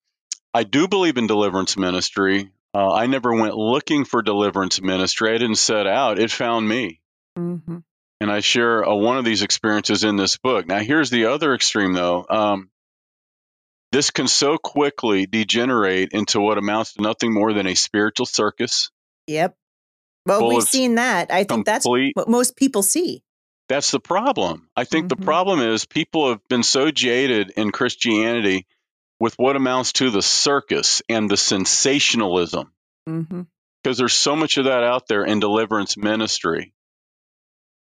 I 0.51 0.63
do 0.63 0.87
believe 0.87 1.17
in 1.17 1.27
deliverance 1.27 1.77
ministry. 1.77 2.51
Uh, 2.73 2.91
I 2.91 3.05
never 3.05 3.33
went 3.33 3.55
looking 3.55 4.03
for 4.03 4.21
deliverance 4.21 4.81
ministry. 4.81 5.29
I 5.29 5.37
didn't 5.37 5.57
set 5.57 5.85
out, 5.85 6.19
it 6.19 6.31
found 6.31 6.67
me. 6.67 7.01
Mm-hmm. 7.37 7.77
And 8.19 8.31
I 8.31 8.39
share 8.39 8.87
uh, 8.87 8.95
one 8.95 9.17
of 9.17 9.25
these 9.25 9.43
experiences 9.43 10.03
in 10.03 10.15
this 10.15 10.37
book. 10.37 10.65
Now, 10.65 10.79
here's 10.79 11.09
the 11.09 11.25
other 11.25 11.53
extreme, 11.53 11.93
though. 11.93 12.25
Um, 12.29 12.69
this 13.91 14.09
can 14.09 14.27
so 14.27 14.57
quickly 14.57 15.27
degenerate 15.27 16.13
into 16.13 16.39
what 16.39 16.57
amounts 16.57 16.93
to 16.93 17.01
nothing 17.01 17.33
more 17.33 17.53
than 17.53 17.67
a 17.67 17.75
spiritual 17.75 18.25
circus. 18.25 18.89
Yep. 19.27 19.55
Well, 20.25 20.47
we've 20.47 20.63
seen 20.63 20.95
that. 20.95 21.31
I 21.31 21.43
think 21.43 21.65
that's 21.65 21.85
what 21.85 22.27
most 22.29 22.55
people 22.55 22.81
see. 22.81 23.23
That's 23.69 23.91
the 23.91 23.99
problem. 23.99 24.69
I 24.75 24.83
think 24.83 25.07
mm-hmm. 25.07 25.19
the 25.19 25.25
problem 25.25 25.59
is 25.59 25.85
people 25.85 26.29
have 26.29 26.39
been 26.47 26.63
so 26.63 26.91
jaded 26.91 27.51
in 27.55 27.71
Christianity 27.71 28.65
with 29.23 29.35
what 29.35 29.55
amounts 29.55 29.93
to 29.93 30.09
the 30.09 30.21
circus 30.21 31.01
and 31.07 31.31
the 31.31 31.37
sensationalism. 31.37 32.73
Mm-hmm. 33.07 33.43
Because 33.81 33.97
there's 33.97 34.11
so 34.11 34.35
much 34.35 34.57
of 34.57 34.65
that 34.65 34.83
out 34.83 35.07
there 35.07 35.23
in 35.23 35.39
deliverance 35.39 35.95
ministry 35.95 36.73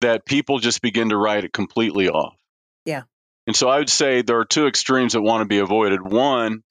that 0.01 0.23
people 0.23 0.60
just 0.60 0.84
begin 0.84 1.10
to 1.10 1.17
write 1.17 1.43
it 1.43 1.51
completely 1.51 2.10
off. 2.10 2.36
Yeah. 2.86 3.04
And 3.47 3.56
so 3.56 3.69
I 3.69 3.80
would 3.80 3.89
say 3.89 4.21
there 4.21 4.38
are 4.38 4.45
two 4.45 4.67
extremes 4.67 5.13
that 5.13 5.23
want 5.23 5.41
to 5.41 5.47
be 5.47 5.58
avoided. 5.58 6.04
One 6.04 6.62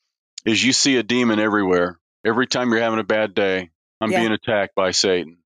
is 0.46 0.62
you 0.62 0.72
see 0.72 0.98
a 0.98 1.02
demon 1.02 1.40
everywhere. 1.40 1.98
Every 2.24 2.46
time 2.46 2.70
you're 2.70 2.80
having 2.80 3.00
a 3.00 3.04
bad 3.04 3.34
day, 3.34 3.70
I'm 4.00 4.12
yeah. 4.12 4.20
being 4.20 4.30
attacked 4.30 4.76
by 4.76 4.92
Satan. 4.92 5.38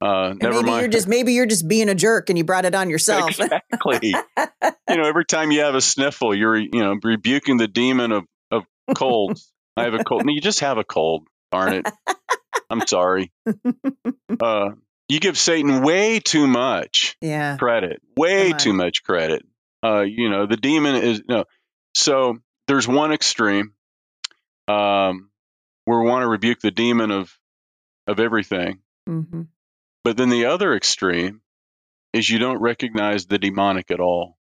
Uh, 0.00 0.34
never 0.40 0.56
maybe 0.56 0.66
mind. 0.66 0.80
You're 0.80 0.88
just 0.88 1.06
maybe 1.06 1.32
you're 1.32 1.46
just 1.46 1.68
being 1.68 1.88
a 1.88 1.94
jerk 1.94 2.28
and 2.28 2.36
you 2.36 2.42
brought 2.42 2.64
it 2.64 2.74
on 2.74 2.90
yourself. 2.90 3.30
exactly. 3.30 4.00
you 4.08 4.96
know, 4.96 5.04
every 5.04 5.24
time 5.24 5.52
you 5.52 5.60
have 5.60 5.76
a 5.76 5.80
sniffle, 5.80 6.34
you're 6.34 6.56
you 6.56 6.70
know 6.72 6.96
rebuking 7.02 7.56
the 7.56 7.68
demon 7.68 8.10
of 8.10 8.24
of 8.50 8.64
colds. 8.96 9.52
I 9.76 9.84
have 9.84 9.94
a 9.94 10.02
cold. 10.02 10.24
you 10.26 10.40
just 10.40 10.60
have 10.60 10.78
a 10.78 10.84
cold. 10.84 11.28
Darn 11.52 11.74
it. 11.74 11.88
I'm 12.70 12.86
sorry. 12.86 13.32
Uh, 14.40 14.70
you 15.08 15.20
give 15.20 15.36
Satan 15.36 15.82
way 15.82 16.18
too 16.18 16.46
much 16.46 17.16
yeah. 17.20 17.58
credit. 17.58 18.00
Way 18.16 18.52
too 18.52 18.72
much 18.72 19.04
credit. 19.04 19.44
Uh, 19.84 20.00
you 20.00 20.30
know, 20.30 20.46
the 20.46 20.56
demon 20.56 20.96
is 20.96 21.22
no. 21.28 21.44
So 21.94 22.38
there's 22.66 22.88
one 22.88 23.12
extreme 23.12 23.74
um, 24.68 25.30
where 25.84 26.00
we 26.00 26.08
want 26.08 26.22
to 26.22 26.28
rebuke 26.28 26.60
the 26.60 26.70
demon 26.70 27.10
of 27.10 27.30
of 28.06 28.20
everything. 28.20 28.80
Mm-hmm. 29.08 29.42
But 30.04 30.16
then 30.16 30.30
the 30.30 30.46
other 30.46 30.74
extreme 30.74 31.40
is 32.12 32.28
you 32.28 32.38
don't 32.38 32.60
recognize 32.60 33.26
the 33.26 33.38
demonic 33.38 33.90
at 33.90 34.00
all. 34.00 34.36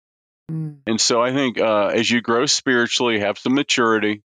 Mm. 0.50 0.78
And 0.86 1.00
so 1.00 1.20
I 1.20 1.32
think 1.32 1.58
uh, 1.58 1.88
as 1.88 2.10
you 2.10 2.20
grow 2.20 2.46
spiritually, 2.46 3.20
have 3.20 3.38
some 3.38 3.54
maturity, 3.54 4.22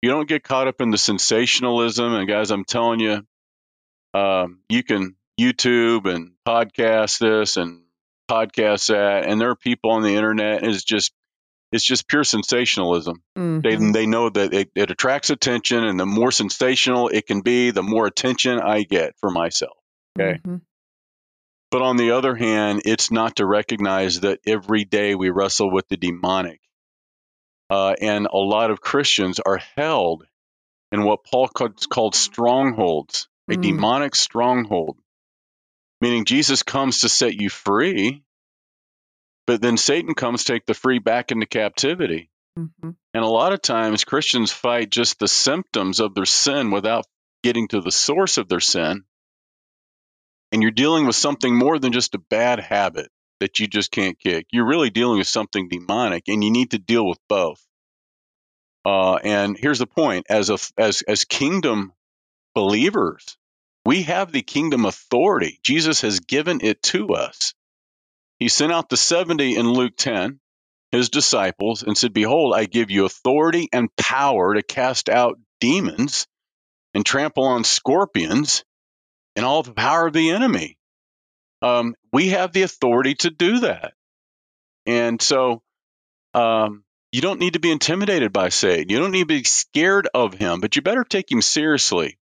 you 0.00 0.10
don't 0.10 0.28
get 0.28 0.42
caught 0.42 0.68
up 0.68 0.80
in 0.80 0.90
the 0.90 0.98
sensationalism. 0.98 2.14
And 2.14 2.28
guys, 2.28 2.50
I'm 2.50 2.64
telling 2.64 3.00
you, 3.00 3.24
um, 4.14 4.60
you 4.68 4.82
can 4.82 5.14
YouTube 5.40 6.12
and 6.12 6.32
podcast 6.46 7.18
this 7.18 7.56
and 7.56 7.82
podcast 8.30 8.88
that, 8.88 9.28
and 9.28 9.40
there 9.40 9.50
are 9.50 9.56
people 9.56 9.92
on 9.92 10.02
the 10.02 10.16
internet. 10.16 10.64
It's 10.64 10.84
just 10.84 11.12
it's 11.72 11.84
just 11.84 12.06
pure 12.06 12.22
sensationalism. 12.22 13.22
Mm-hmm. 13.36 13.60
They 13.60 13.92
they 14.00 14.06
know 14.06 14.28
that 14.28 14.52
it, 14.52 14.70
it 14.74 14.90
attracts 14.90 15.30
attention, 15.30 15.82
and 15.84 15.98
the 15.98 16.06
more 16.06 16.30
sensational 16.30 17.08
it 17.08 17.26
can 17.26 17.40
be, 17.40 17.70
the 17.70 17.82
more 17.82 18.06
attention 18.06 18.60
I 18.60 18.82
get 18.82 19.14
for 19.18 19.30
myself. 19.30 19.76
Okay. 20.18 20.38
Mm-hmm. 20.38 20.56
But 21.70 21.80
on 21.80 21.96
the 21.96 22.10
other 22.10 22.34
hand, 22.34 22.82
it's 22.84 23.10
not 23.10 23.36
to 23.36 23.46
recognize 23.46 24.20
that 24.20 24.40
every 24.46 24.84
day 24.84 25.14
we 25.14 25.30
wrestle 25.30 25.72
with 25.72 25.88
the 25.88 25.96
demonic. 25.96 26.60
Uh, 27.70 27.94
and 27.98 28.26
a 28.26 28.36
lot 28.36 28.70
of 28.70 28.82
Christians 28.82 29.40
are 29.40 29.60
held 29.76 30.24
in 30.92 31.02
what 31.04 31.24
Paul 31.24 31.48
called 31.48 32.14
strongholds, 32.14 33.26
a 33.50 33.54
mm. 33.54 33.62
demonic 33.62 34.14
stronghold, 34.14 34.98
meaning 36.02 36.26
Jesus 36.26 36.62
comes 36.62 37.00
to 37.00 37.08
set 37.08 37.32
you 37.32 37.48
free, 37.48 38.22
but 39.46 39.60
then 39.60 39.76
Satan 39.76 40.14
comes 40.14 40.44
take 40.44 40.66
the 40.66 40.74
free 40.74 40.98
back 40.98 41.32
into 41.32 41.46
captivity. 41.46 42.30
Mm-hmm. 42.58 42.90
And 43.14 43.24
a 43.24 43.28
lot 43.28 43.52
of 43.52 43.62
times 43.62 44.04
Christians 44.04 44.52
fight 44.52 44.90
just 44.90 45.18
the 45.18 45.28
symptoms 45.28 46.00
of 46.00 46.14
their 46.14 46.26
sin 46.26 46.70
without 46.70 47.06
getting 47.42 47.68
to 47.68 47.80
the 47.80 47.92
source 47.92 48.38
of 48.38 48.48
their 48.48 48.60
sin 48.60 49.04
and 50.52 50.60
you're 50.60 50.70
dealing 50.70 51.06
with 51.06 51.16
something 51.16 51.56
more 51.56 51.78
than 51.78 51.92
just 51.92 52.14
a 52.14 52.18
bad 52.18 52.60
habit 52.60 53.10
that 53.40 53.58
you 53.58 53.66
just 53.66 53.90
can't 53.90 54.18
kick. 54.18 54.46
You're 54.52 54.68
really 54.68 54.90
dealing 54.90 55.18
with 55.18 55.26
something 55.26 55.68
demonic, 55.68 56.24
and 56.28 56.44
you 56.44 56.50
need 56.50 56.72
to 56.72 56.78
deal 56.78 57.08
with 57.08 57.18
both. 57.28 57.60
Uh, 58.84 59.14
and 59.14 59.56
here's 59.56 59.78
the 59.78 59.86
point: 59.86 60.26
as 60.28 60.50
a 60.50 60.58
as 60.76 61.02
as 61.02 61.24
kingdom 61.24 61.92
believers, 62.54 63.36
we 63.86 64.02
have 64.02 64.30
the 64.30 64.42
kingdom 64.42 64.84
authority. 64.84 65.58
Jesus 65.62 66.02
has 66.02 66.20
given 66.20 66.60
it 66.62 66.82
to 66.84 67.14
us. 67.14 67.54
He 68.42 68.48
sent 68.48 68.72
out 68.72 68.88
the 68.88 68.96
seventy 68.96 69.54
in 69.54 69.72
Luke 69.72 69.94
ten, 69.96 70.40
his 70.90 71.10
disciples, 71.10 71.84
and 71.84 71.96
said, 71.96 72.12
"Behold, 72.12 72.54
I 72.56 72.64
give 72.64 72.90
you 72.90 73.04
authority 73.04 73.68
and 73.72 73.94
power 73.94 74.54
to 74.54 74.64
cast 74.64 75.08
out 75.08 75.38
demons." 75.60 76.26
And 76.92 77.06
trample 77.06 77.44
on 77.44 77.62
scorpions 77.62 78.64
and 79.36 79.46
all 79.46 79.62
the 79.62 79.72
power 79.72 80.08
of 80.08 80.12
the 80.12 80.30
enemy. 80.30 80.76
Um, 81.62 81.94
we 82.12 82.30
have 82.30 82.52
the 82.52 82.62
authority 82.62 83.14
to 83.20 83.30
do 83.30 83.60
that. 83.60 83.94
And 84.86 85.22
so 85.22 85.62
um, 86.34 86.82
you 87.12 87.20
don't 87.20 87.38
need 87.38 87.52
to 87.52 87.60
be 87.60 87.70
intimidated 87.70 88.32
by 88.32 88.48
Satan. 88.48 88.88
You 88.88 88.98
don't 88.98 89.12
need 89.12 89.20
to 89.20 89.26
be 89.26 89.44
scared 89.44 90.08
of 90.12 90.34
him, 90.34 90.60
but 90.60 90.74
you 90.74 90.82
better 90.82 91.04
take 91.04 91.30
him 91.30 91.42
seriously 91.42 92.18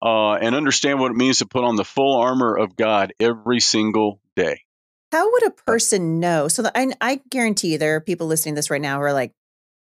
uh, 0.00 0.34
and 0.34 0.54
understand 0.54 1.00
what 1.00 1.10
it 1.10 1.16
means 1.16 1.40
to 1.40 1.46
put 1.46 1.64
on 1.64 1.74
the 1.74 1.84
full 1.84 2.16
armor 2.16 2.56
of 2.56 2.76
God 2.76 3.12
every 3.18 3.58
single 3.58 4.20
day. 4.36 4.62
How 5.12 5.30
would 5.30 5.46
a 5.46 5.50
person 5.50 6.20
know? 6.20 6.48
So 6.48 6.68
I, 6.74 6.92
I 7.00 7.20
guarantee 7.30 7.72
you 7.72 7.78
there 7.78 7.96
are 7.96 8.00
people 8.00 8.26
listening 8.26 8.54
to 8.54 8.58
this 8.58 8.70
right 8.70 8.80
now 8.80 8.96
who 8.96 9.02
are 9.02 9.12
like, 9.12 9.32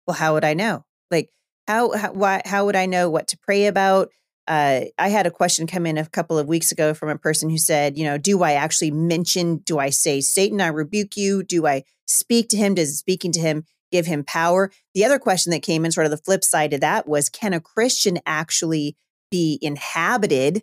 well, 0.06 0.16
how 0.16 0.34
would 0.34 0.44
I 0.44 0.54
know? 0.54 0.84
Like, 1.10 1.30
how, 1.66 1.92
how, 1.92 2.12
why, 2.12 2.42
how 2.44 2.66
would 2.66 2.76
I 2.76 2.86
know 2.86 3.08
what 3.08 3.28
to 3.28 3.38
pray 3.38 3.66
about? 3.66 4.10
uh, 4.48 4.82
I 4.98 5.08
had 5.08 5.26
a 5.26 5.30
question 5.30 5.66
come 5.66 5.86
in 5.86 5.98
a 5.98 6.06
couple 6.06 6.38
of 6.38 6.48
weeks 6.48 6.72
ago 6.72 6.94
from 6.94 7.08
a 7.08 7.18
person 7.18 7.48
who 7.48 7.58
said, 7.58 7.96
you 7.96 8.04
know, 8.04 8.18
do 8.18 8.42
I 8.42 8.52
actually 8.52 8.90
mention, 8.90 9.58
do 9.58 9.78
I 9.78 9.90
say, 9.90 10.20
Satan, 10.20 10.60
I 10.60 10.66
rebuke 10.68 11.16
you? 11.16 11.42
Do 11.42 11.66
I 11.66 11.84
speak 12.06 12.48
to 12.48 12.56
him? 12.56 12.74
Does 12.74 12.98
speaking 12.98 13.30
to 13.32 13.40
him 13.40 13.64
give 13.92 14.06
him 14.06 14.24
power? 14.24 14.72
The 14.94 15.04
other 15.04 15.18
question 15.18 15.52
that 15.52 15.62
came 15.62 15.84
in, 15.84 15.92
sort 15.92 16.06
of 16.06 16.10
the 16.10 16.16
flip 16.16 16.42
side 16.42 16.72
of 16.72 16.80
that, 16.80 17.06
was 17.06 17.28
can 17.28 17.52
a 17.52 17.60
Christian 17.60 18.18
actually 18.26 18.96
be 19.30 19.58
inhabited 19.62 20.62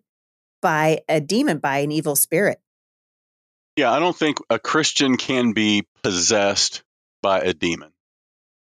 by 0.61 0.99
a 1.07 1.21
demon, 1.21 1.59
by 1.59 1.77
an 1.77 1.91
evil 1.91 2.17
spirit? 2.17 2.59
Yeah, 3.79 3.91
I 3.91 3.99
don't 3.99 4.15
think 4.15 4.37
a 4.49 4.59
Christian 4.59 5.17
can 5.17 5.53
be 5.53 5.87
possessed 6.03 6.83
by 7.21 7.39
a 7.39 7.53
demon 7.53 7.91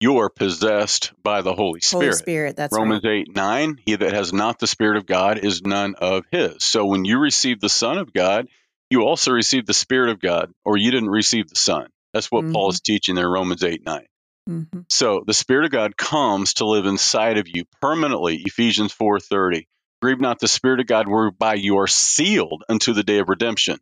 you 0.02 0.18
are 0.18 0.28
possessed 0.28 1.12
by 1.22 1.42
the 1.42 1.54
Holy 1.54 1.80
Spirit. 1.80 2.06
Holy 2.06 2.16
Spirit, 2.16 2.56
that's 2.56 2.76
Romans 2.76 3.04
right. 3.04 3.24
8 3.28 3.36
9. 3.36 3.78
He 3.86 3.94
that 3.94 4.12
has 4.12 4.32
not 4.32 4.58
the 4.58 4.66
Spirit 4.66 4.96
of 4.96 5.06
God 5.06 5.38
is 5.38 5.62
none 5.62 5.94
of 5.94 6.24
his. 6.32 6.64
So 6.64 6.86
when 6.86 7.04
you 7.04 7.20
receive 7.20 7.60
the 7.60 7.68
Son 7.68 7.98
of 7.98 8.12
God, 8.12 8.48
you 8.90 9.02
also 9.02 9.30
receive 9.30 9.64
the 9.64 9.72
Spirit 9.72 10.10
of 10.10 10.20
God, 10.20 10.50
or 10.64 10.76
you 10.76 10.90
didn't 10.90 11.10
receive 11.10 11.48
the 11.48 11.54
Son. 11.54 11.86
That's 12.12 12.32
what 12.32 12.42
mm-hmm. 12.42 12.52
Paul 12.52 12.70
is 12.70 12.80
teaching 12.80 13.14
there 13.14 13.26
in 13.26 13.30
Romans 13.30 13.62
8 13.62 13.86
9. 13.86 14.06
Mm-hmm. 14.50 14.80
So 14.88 15.22
the 15.24 15.34
Spirit 15.34 15.66
of 15.66 15.70
God 15.70 15.96
comes 15.96 16.54
to 16.54 16.66
live 16.66 16.84
inside 16.84 17.38
of 17.38 17.46
you 17.46 17.64
permanently, 17.80 18.42
Ephesians 18.44 18.92
4:30. 18.92 19.66
Grieve 20.02 20.20
not 20.20 20.40
the 20.40 20.48
Spirit 20.48 20.80
of 20.80 20.88
God 20.88 21.06
whereby 21.06 21.54
you 21.54 21.78
are 21.78 21.86
sealed 21.86 22.64
unto 22.68 22.92
the 22.92 23.04
day 23.04 23.20
of 23.20 23.28
redemption 23.28 23.78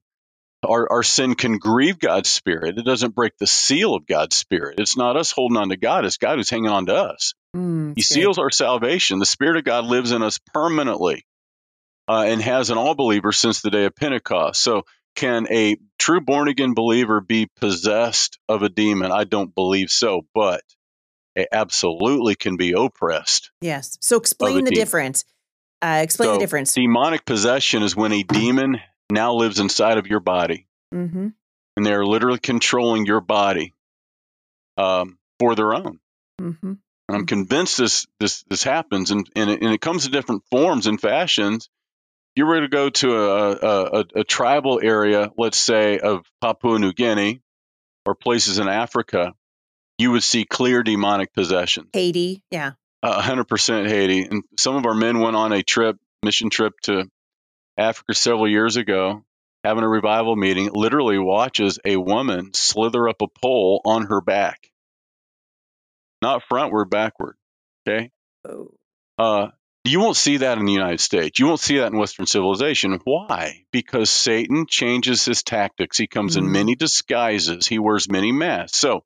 our, 0.66 0.90
our 0.92 1.02
sin 1.02 1.34
can 1.34 1.58
grieve 1.58 1.98
God's 1.98 2.28
spirit. 2.28 2.78
It 2.78 2.84
doesn't 2.84 3.14
break 3.14 3.36
the 3.38 3.46
seal 3.46 3.94
of 3.94 4.06
God's 4.06 4.36
spirit. 4.36 4.78
It's 4.78 4.96
not 4.96 5.16
us 5.16 5.32
holding 5.32 5.56
on 5.56 5.70
to 5.70 5.76
God, 5.76 6.04
it's 6.04 6.18
God 6.18 6.38
who's 6.38 6.50
hanging 6.50 6.70
on 6.70 6.86
to 6.86 6.94
us. 6.94 7.34
Mm, 7.56 7.94
he 7.96 8.02
seals 8.02 8.38
our 8.38 8.50
salvation. 8.50 9.18
The 9.18 9.26
Spirit 9.26 9.56
of 9.56 9.64
God 9.64 9.84
lives 9.84 10.12
in 10.12 10.22
us 10.22 10.38
permanently 10.52 11.24
uh, 12.08 12.24
and 12.26 12.40
has 12.42 12.70
in 12.70 12.78
all 12.78 12.94
believers 12.94 13.38
since 13.38 13.60
the 13.60 13.70
day 13.70 13.84
of 13.84 13.96
Pentecost. 13.96 14.62
So, 14.62 14.84
can 15.16 15.48
a 15.50 15.76
true 15.98 16.20
born 16.20 16.48
again 16.48 16.74
believer 16.74 17.20
be 17.20 17.48
possessed 17.60 18.38
of 18.48 18.62
a 18.62 18.68
demon? 18.68 19.10
I 19.10 19.24
don't 19.24 19.52
believe 19.52 19.90
so, 19.90 20.24
but 20.34 20.62
it 21.34 21.48
absolutely 21.50 22.36
can 22.36 22.56
be 22.56 22.72
oppressed. 22.72 23.50
Yes. 23.60 23.98
So, 24.00 24.16
explain 24.16 24.64
the 24.64 24.70
demon. 24.70 24.74
difference. 24.74 25.24
Uh, 25.82 26.00
explain 26.02 26.28
so, 26.28 26.32
the 26.34 26.38
difference. 26.38 26.74
Demonic 26.74 27.24
possession 27.24 27.82
is 27.82 27.96
when 27.96 28.12
a 28.12 28.22
demon 28.22 28.80
now 29.10 29.34
lives 29.34 29.60
inside 29.60 29.98
of 29.98 30.06
your 30.06 30.20
body. 30.20 30.66
Mm-hmm. 30.94 31.28
And 31.76 31.86
they're 31.86 32.04
literally 32.04 32.38
controlling 32.38 33.06
your 33.06 33.20
body 33.20 33.74
um, 34.76 35.18
for 35.38 35.54
their 35.54 35.74
own. 35.74 35.98
Mm-hmm. 36.40 36.66
And 36.66 36.78
I'm 37.08 37.20
mm-hmm. 37.20 37.26
convinced 37.26 37.78
this 37.78 38.06
this 38.18 38.44
this 38.44 38.62
happens, 38.62 39.10
and 39.10 39.28
and 39.34 39.50
it, 39.50 39.62
and 39.62 39.72
it, 39.72 39.80
comes 39.80 40.06
in 40.06 40.12
different 40.12 40.44
forms 40.50 40.86
and 40.86 41.00
fashions. 41.00 41.68
If 42.34 42.40
you 42.40 42.46
were 42.46 42.60
to 42.60 42.68
go 42.68 42.90
to 42.90 43.16
a, 43.16 43.50
a, 43.50 44.04
a 44.16 44.24
tribal 44.24 44.80
area, 44.82 45.32
let's 45.36 45.58
say 45.58 45.98
of 45.98 46.24
Papua 46.40 46.78
New 46.78 46.92
Guinea, 46.92 47.42
or 48.06 48.14
places 48.14 48.58
in 48.58 48.68
Africa, 48.68 49.34
you 49.98 50.12
would 50.12 50.22
see 50.22 50.44
clear 50.44 50.82
demonic 50.82 51.32
possession. 51.32 51.88
Haiti, 51.92 52.44
yeah, 52.50 52.72
hundred 53.04 53.48
percent 53.48 53.88
Haiti. 53.88 54.22
And 54.22 54.44
some 54.58 54.76
of 54.76 54.86
our 54.86 54.94
men 54.94 55.18
went 55.18 55.36
on 55.36 55.52
a 55.52 55.62
trip, 55.62 55.96
mission 56.22 56.50
trip 56.50 56.74
to 56.82 57.10
Africa 57.80 58.14
several 58.14 58.48
years 58.48 58.76
ago, 58.76 59.24
having 59.64 59.84
a 59.84 59.88
revival 59.88 60.36
meeting, 60.36 60.70
literally 60.72 61.18
watches 61.18 61.78
a 61.84 61.96
woman 61.96 62.52
slither 62.52 63.08
up 63.08 63.22
a 63.22 63.26
pole 63.42 63.80
on 63.84 64.06
her 64.06 64.20
back. 64.20 64.70
Not 66.22 66.42
frontward, 66.50 66.90
backward. 66.90 67.36
Okay. 67.88 68.10
Oh. 68.46 68.74
Uh, 69.18 69.48
you 69.84 69.98
won't 70.00 70.16
see 70.16 70.38
that 70.38 70.58
in 70.58 70.66
the 70.66 70.72
United 70.72 71.00
States. 71.00 71.38
You 71.38 71.46
won't 71.46 71.60
see 71.60 71.78
that 71.78 71.90
in 71.90 71.98
Western 71.98 72.26
civilization. 72.26 73.00
Why? 73.04 73.64
Because 73.72 74.10
Satan 74.10 74.66
changes 74.68 75.24
his 75.24 75.42
tactics. 75.42 75.96
He 75.96 76.06
comes 76.06 76.36
mm. 76.36 76.40
in 76.40 76.52
many 76.52 76.74
disguises. 76.74 77.66
He 77.66 77.78
wears 77.78 78.10
many 78.10 78.30
masks. 78.30 78.78
So, 78.78 79.04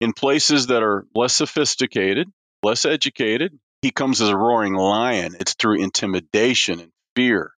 in 0.00 0.14
places 0.14 0.68
that 0.68 0.82
are 0.82 1.06
less 1.14 1.34
sophisticated, 1.34 2.28
less 2.62 2.86
educated, 2.86 3.58
he 3.82 3.90
comes 3.90 4.22
as 4.22 4.30
a 4.30 4.36
roaring 4.36 4.74
lion. 4.74 5.36
It's 5.38 5.52
through 5.52 5.82
intimidation 5.82 6.80
and 6.80 6.92
fear 7.14 7.52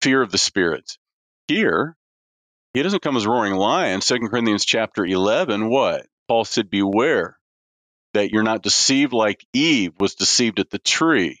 fear 0.00 0.22
of 0.22 0.30
the 0.30 0.38
spirits. 0.38 0.98
Here, 1.46 1.96
he 2.74 2.82
doesn't 2.82 3.02
come 3.02 3.16
as 3.16 3.24
a 3.24 3.30
roaring 3.30 3.54
lion. 3.54 4.00
Second 4.00 4.28
Corinthians 4.28 4.64
chapter 4.64 5.04
11, 5.04 5.68
what? 5.68 6.06
Paul 6.28 6.44
said, 6.44 6.70
Beware 6.70 7.38
that 8.14 8.30
you're 8.30 8.42
not 8.42 8.62
deceived 8.62 9.12
like 9.12 9.46
Eve 9.52 9.92
was 9.98 10.14
deceived 10.14 10.60
at 10.60 10.70
the 10.70 10.78
tree. 10.78 11.40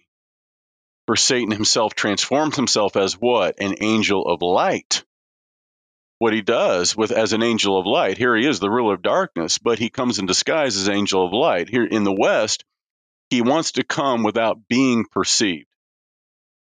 For 1.06 1.16
Satan 1.16 1.50
himself 1.50 1.94
transforms 1.94 2.56
himself 2.56 2.96
as 2.96 3.14
what? 3.14 3.60
An 3.60 3.76
angel 3.80 4.26
of 4.26 4.42
light. 4.42 5.04
What 6.18 6.34
he 6.34 6.42
does 6.42 6.96
with 6.96 7.12
as 7.12 7.32
an 7.32 7.42
angel 7.42 7.78
of 7.78 7.86
light, 7.86 8.18
here 8.18 8.36
he 8.36 8.46
is, 8.46 8.60
the 8.60 8.70
ruler 8.70 8.94
of 8.94 9.02
darkness, 9.02 9.58
but 9.58 9.78
he 9.78 9.88
comes 9.88 10.18
in 10.18 10.26
disguise 10.26 10.76
as 10.76 10.88
angel 10.88 11.26
of 11.26 11.32
light. 11.32 11.68
Here 11.68 11.84
in 11.84 12.04
the 12.04 12.12
West, 12.12 12.64
he 13.30 13.40
wants 13.40 13.72
to 13.72 13.84
come 13.84 14.22
without 14.22 14.68
being 14.68 15.06
perceived. 15.10 15.69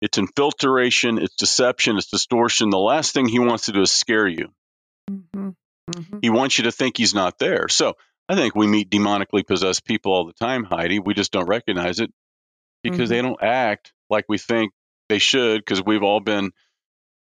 It's 0.01 0.17
infiltration, 0.17 1.17
it's 1.17 1.35
deception, 1.35 1.97
it's 1.97 2.09
distortion. 2.09 2.69
The 2.69 2.77
last 2.77 3.13
thing 3.13 3.27
he 3.27 3.39
wants 3.39 3.65
to 3.65 3.73
do 3.73 3.81
is 3.81 3.91
scare 3.91 4.27
you. 4.27 4.49
Mm-hmm. 5.09 5.49
Mm-hmm. 5.91 6.19
He 6.21 6.29
wants 6.29 6.57
you 6.57 6.65
to 6.65 6.71
think 6.71 6.97
he's 6.97 7.13
not 7.13 7.37
there. 7.39 7.67
So 7.67 7.95
I 8.27 8.35
think 8.35 8.55
we 8.55 8.67
meet 8.67 8.89
demonically 8.89 9.45
possessed 9.45 9.85
people 9.85 10.13
all 10.13 10.25
the 10.25 10.33
time, 10.33 10.63
Heidi. 10.63 10.99
We 10.99 11.13
just 11.13 11.31
don't 11.31 11.47
recognize 11.47 11.99
it 11.99 12.11
because 12.83 13.09
mm-hmm. 13.09 13.09
they 13.09 13.21
don't 13.21 13.43
act 13.43 13.91
like 14.09 14.25
we 14.29 14.37
think 14.37 14.71
they 15.09 15.19
should 15.19 15.59
because 15.59 15.83
we've 15.83 16.03
all 16.03 16.19
been, 16.19 16.51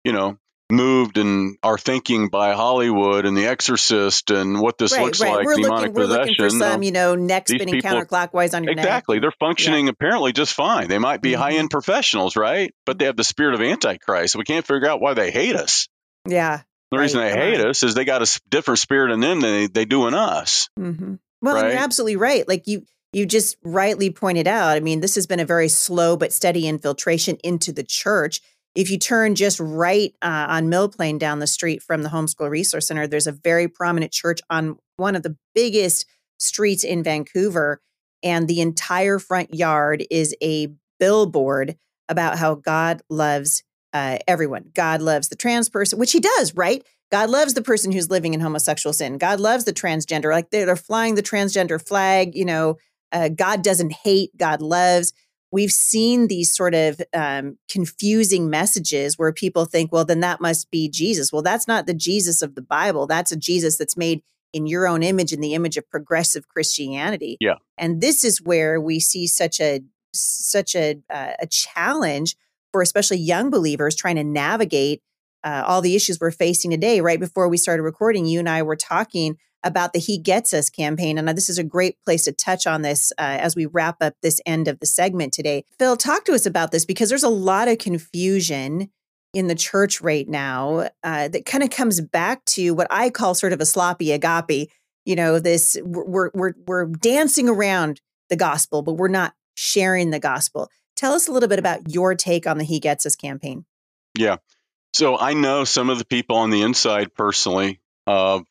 you 0.02 0.12
know, 0.12 0.38
moved 0.70 1.18
and 1.18 1.56
are 1.62 1.78
thinking 1.78 2.28
by 2.28 2.54
Hollywood 2.54 3.26
and 3.26 3.36
The 3.36 3.46
Exorcist 3.46 4.30
and 4.30 4.60
what 4.60 4.78
this 4.78 4.92
right, 4.92 5.04
looks 5.04 5.20
right. 5.20 5.34
like, 5.34 5.46
we're 5.46 5.56
demonic 5.56 5.94
looking, 5.94 5.94
possession. 5.94 6.34
We're 6.38 6.46
looking 6.48 6.58
for 6.60 6.72
some, 6.72 6.82
you 6.82 6.92
know, 6.92 7.14
neck 7.14 7.48
spinning 7.48 7.80
counterclockwise 7.80 8.54
on 8.54 8.64
your 8.64 8.72
exactly. 8.72 8.74
neck. 8.74 8.78
Exactly. 8.78 9.18
They're 9.18 9.32
functioning 9.38 9.86
yeah. 9.86 9.92
apparently 9.92 10.32
just 10.32 10.54
fine. 10.54 10.88
They 10.88 10.98
might 10.98 11.20
be 11.20 11.32
mm-hmm. 11.32 11.42
high 11.42 11.52
end 11.52 11.70
professionals, 11.70 12.36
right? 12.36 12.72
But 12.86 12.98
they 12.98 13.04
have 13.04 13.16
the 13.16 13.24
spirit 13.24 13.54
of 13.54 13.60
Antichrist. 13.60 14.36
We 14.36 14.44
can't 14.44 14.66
figure 14.66 14.88
out 14.88 15.00
why 15.00 15.14
they 15.14 15.30
hate 15.30 15.56
us. 15.56 15.88
Yeah. 16.26 16.62
The 16.90 16.98
reason 16.98 17.20
they 17.20 17.32
hate 17.32 17.60
us 17.60 17.82
is 17.82 17.94
they 17.94 18.04
got 18.04 18.22
a 18.22 18.40
different 18.48 18.78
spirit 18.78 19.12
in 19.12 19.20
them 19.20 19.40
than 19.40 19.52
they, 19.52 19.66
they 19.66 19.84
do 19.84 20.06
in 20.06 20.14
us. 20.14 20.68
Mm-hmm. 20.78 21.14
Well, 21.42 21.54
right? 21.56 21.72
you're 21.72 21.82
absolutely 21.82 22.16
right. 22.16 22.46
Like 22.46 22.66
you, 22.66 22.84
you 23.12 23.26
just 23.26 23.56
rightly 23.62 24.10
pointed 24.10 24.46
out. 24.46 24.76
I 24.76 24.80
mean, 24.80 25.00
this 25.00 25.16
has 25.16 25.26
been 25.26 25.40
a 25.40 25.44
very 25.44 25.68
slow 25.68 26.16
but 26.16 26.32
steady 26.32 26.68
infiltration 26.68 27.36
into 27.44 27.72
the 27.72 27.82
church. 27.82 28.40
If 28.74 28.90
you 28.90 28.98
turn 28.98 29.36
just 29.36 29.60
right 29.60 30.12
uh, 30.20 30.46
on 30.48 30.68
Mill 30.68 30.88
Plain 30.88 31.18
down 31.18 31.38
the 31.38 31.46
street 31.46 31.82
from 31.82 32.02
the 32.02 32.08
Homeschool 32.08 32.50
Resource 32.50 32.88
Center, 32.88 33.06
there's 33.06 33.28
a 33.28 33.32
very 33.32 33.68
prominent 33.68 34.12
church 34.12 34.40
on 34.50 34.78
one 34.96 35.14
of 35.14 35.22
the 35.22 35.36
biggest 35.54 36.06
streets 36.38 36.82
in 36.82 37.02
Vancouver. 37.02 37.80
And 38.22 38.48
the 38.48 38.60
entire 38.60 39.18
front 39.18 39.54
yard 39.54 40.04
is 40.10 40.34
a 40.42 40.68
billboard 40.98 41.76
about 42.08 42.38
how 42.38 42.56
God 42.56 43.02
loves 43.08 43.62
uh, 43.92 44.18
everyone. 44.26 44.70
God 44.74 45.00
loves 45.00 45.28
the 45.28 45.36
trans 45.36 45.68
person, 45.68 45.98
which 45.98 46.12
he 46.12 46.20
does, 46.20 46.54
right? 46.54 46.84
God 47.12 47.30
loves 47.30 47.54
the 47.54 47.62
person 47.62 47.92
who's 47.92 48.10
living 48.10 48.34
in 48.34 48.40
homosexual 48.40 48.92
sin. 48.92 49.18
God 49.18 49.38
loves 49.38 49.64
the 49.64 49.72
transgender. 49.72 50.32
Like 50.32 50.50
they're, 50.50 50.74
flying 50.74 51.14
the 51.14 51.22
transgender 51.22 51.80
flag. 51.80 52.34
You 52.34 52.44
know, 52.44 52.76
uh, 53.12 53.28
God 53.28 53.62
doesn't 53.62 53.92
hate, 53.92 54.36
God 54.36 54.60
loves. 54.60 55.12
We've 55.54 55.70
seen 55.70 56.26
these 56.26 56.52
sort 56.52 56.74
of 56.74 57.00
um, 57.14 57.58
confusing 57.70 58.50
messages 58.50 59.16
where 59.16 59.32
people 59.32 59.66
think, 59.66 59.92
well, 59.92 60.04
then 60.04 60.18
that 60.18 60.40
must 60.40 60.68
be 60.72 60.88
Jesus. 60.88 61.32
Well, 61.32 61.42
that's 61.42 61.68
not 61.68 61.86
the 61.86 61.94
Jesus 61.94 62.42
of 62.42 62.56
the 62.56 62.60
Bible. 62.60 63.06
That's 63.06 63.30
a 63.30 63.36
Jesus 63.36 63.78
that's 63.78 63.96
made 63.96 64.24
in 64.52 64.66
your 64.66 64.88
own 64.88 65.04
image, 65.04 65.32
in 65.32 65.40
the 65.40 65.54
image 65.54 65.76
of 65.76 65.88
progressive 65.88 66.48
Christianity. 66.48 67.36
Yeah. 67.38 67.54
And 67.78 68.00
this 68.00 68.24
is 68.24 68.42
where 68.42 68.80
we 68.80 68.98
see 68.98 69.28
such 69.28 69.60
a 69.60 69.80
such 70.12 70.74
a 70.74 70.96
uh, 71.08 71.34
a 71.38 71.46
challenge 71.46 72.34
for 72.72 72.82
especially 72.82 73.18
young 73.18 73.48
believers 73.48 73.94
trying 73.94 74.16
to 74.16 74.24
navigate 74.24 75.02
uh, 75.44 75.62
all 75.64 75.82
the 75.82 75.94
issues 75.94 76.18
we're 76.20 76.32
facing 76.32 76.72
today. 76.72 77.00
Right 77.00 77.20
before 77.20 77.48
we 77.48 77.58
started 77.58 77.84
recording, 77.84 78.26
you 78.26 78.40
and 78.40 78.48
I 78.48 78.62
were 78.62 78.74
talking 78.74 79.38
about 79.64 79.92
the 79.92 79.98
He 79.98 80.18
Gets 80.18 80.52
Us 80.54 80.70
campaign. 80.70 81.18
And 81.18 81.26
this 81.28 81.48
is 81.48 81.58
a 81.58 81.64
great 81.64 82.00
place 82.02 82.24
to 82.24 82.32
touch 82.32 82.66
on 82.66 82.82
this 82.82 83.12
uh, 83.18 83.22
as 83.40 83.56
we 83.56 83.66
wrap 83.66 83.96
up 84.00 84.14
this 84.22 84.40
end 84.46 84.68
of 84.68 84.78
the 84.78 84.86
segment 84.86 85.32
today. 85.32 85.64
Phil, 85.78 85.96
talk 85.96 86.24
to 86.26 86.34
us 86.34 86.46
about 86.46 86.70
this 86.70 86.84
because 86.84 87.08
there's 87.08 87.24
a 87.24 87.28
lot 87.28 87.68
of 87.68 87.78
confusion 87.78 88.90
in 89.32 89.48
the 89.48 89.54
church 89.54 90.00
right 90.00 90.28
now 90.28 90.88
uh, 91.02 91.28
that 91.28 91.44
kind 91.44 91.64
of 91.64 91.70
comes 91.70 92.00
back 92.00 92.44
to 92.44 92.72
what 92.72 92.86
I 92.90 93.10
call 93.10 93.34
sort 93.34 93.52
of 93.52 93.60
a 93.60 93.66
sloppy 93.66 94.12
agape. 94.12 94.70
You 95.04 95.16
know, 95.16 95.38
this 95.38 95.76
we're 95.82 96.30
we're 96.32 96.54
we're 96.66 96.86
dancing 96.86 97.48
around 97.48 98.00
the 98.30 98.36
gospel, 98.36 98.82
but 98.82 98.94
we're 98.94 99.08
not 99.08 99.34
sharing 99.56 100.10
the 100.10 100.20
gospel. 100.20 100.70
Tell 100.96 101.12
us 101.12 101.28
a 101.28 101.32
little 101.32 101.48
bit 101.48 101.58
about 101.58 101.92
your 101.92 102.14
take 102.14 102.46
on 102.46 102.58
the 102.58 102.64
He 102.64 102.78
Gets 102.78 103.04
Us 103.04 103.16
campaign. 103.16 103.64
Yeah. 104.16 104.36
So 104.94 105.18
I 105.18 105.34
know 105.34 105.64
some 105.64 105.90
of 105.90 105.98
the 105.98 106.04
people 106.04 106.36
on 106.36 106.50
the 106.50 106.62
inside 106.62 107.14
personally 107.14 107.80
of 108.06 108.44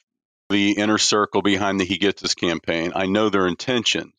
the 0.54 0.72
inner 0.74 1.00
circle 1.00 1.42
behind 1.42 1.80
the 1.80 1.86
He 1.86 1.98
Gets 1.98 2.24
Us 2.24 2.36
campaign. 2.36 2.94
I 2.96 3.08
know 3.08 3.30
their 3.30 3.48
intentions. 3.48 4.14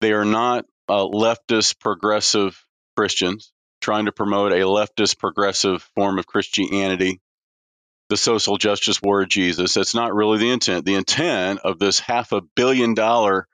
They 0.00 0.12
are 0.12 0.24
not 0.24 0.64
uh, 0.88 1.04
leftist 1.04 1.80
progressive 1.80 2.64
Christians 2.96 3.52
trying 3.80 4.06
to 4.06 4.12
promote 4.12 4.52
a 4.52 4.60
leftist 4.60 5.18
progressive 5.18 5.82
form 5.94 6.18
of 6.18 6.26
Christianity, 6.26 7.20
the 8.08 8.16
social 8.16 8.56
justice 8.56 9.02
war 9.02 9.22
of 9.22 9.28
Jesus. 9.28 9.74
That's 9.74 9.94
not 9.94 10.14
really 10.14 10.38
the 10.38 10.50
intent. 10.50 10.86
The 10.86 10.94
intent 10.94 11.60
of 11.64 11.78
this 11.78 11.98
half 11.98 12.32
a 12.32 12.40
billion 12.40 12.94
dollar 12.94 13.48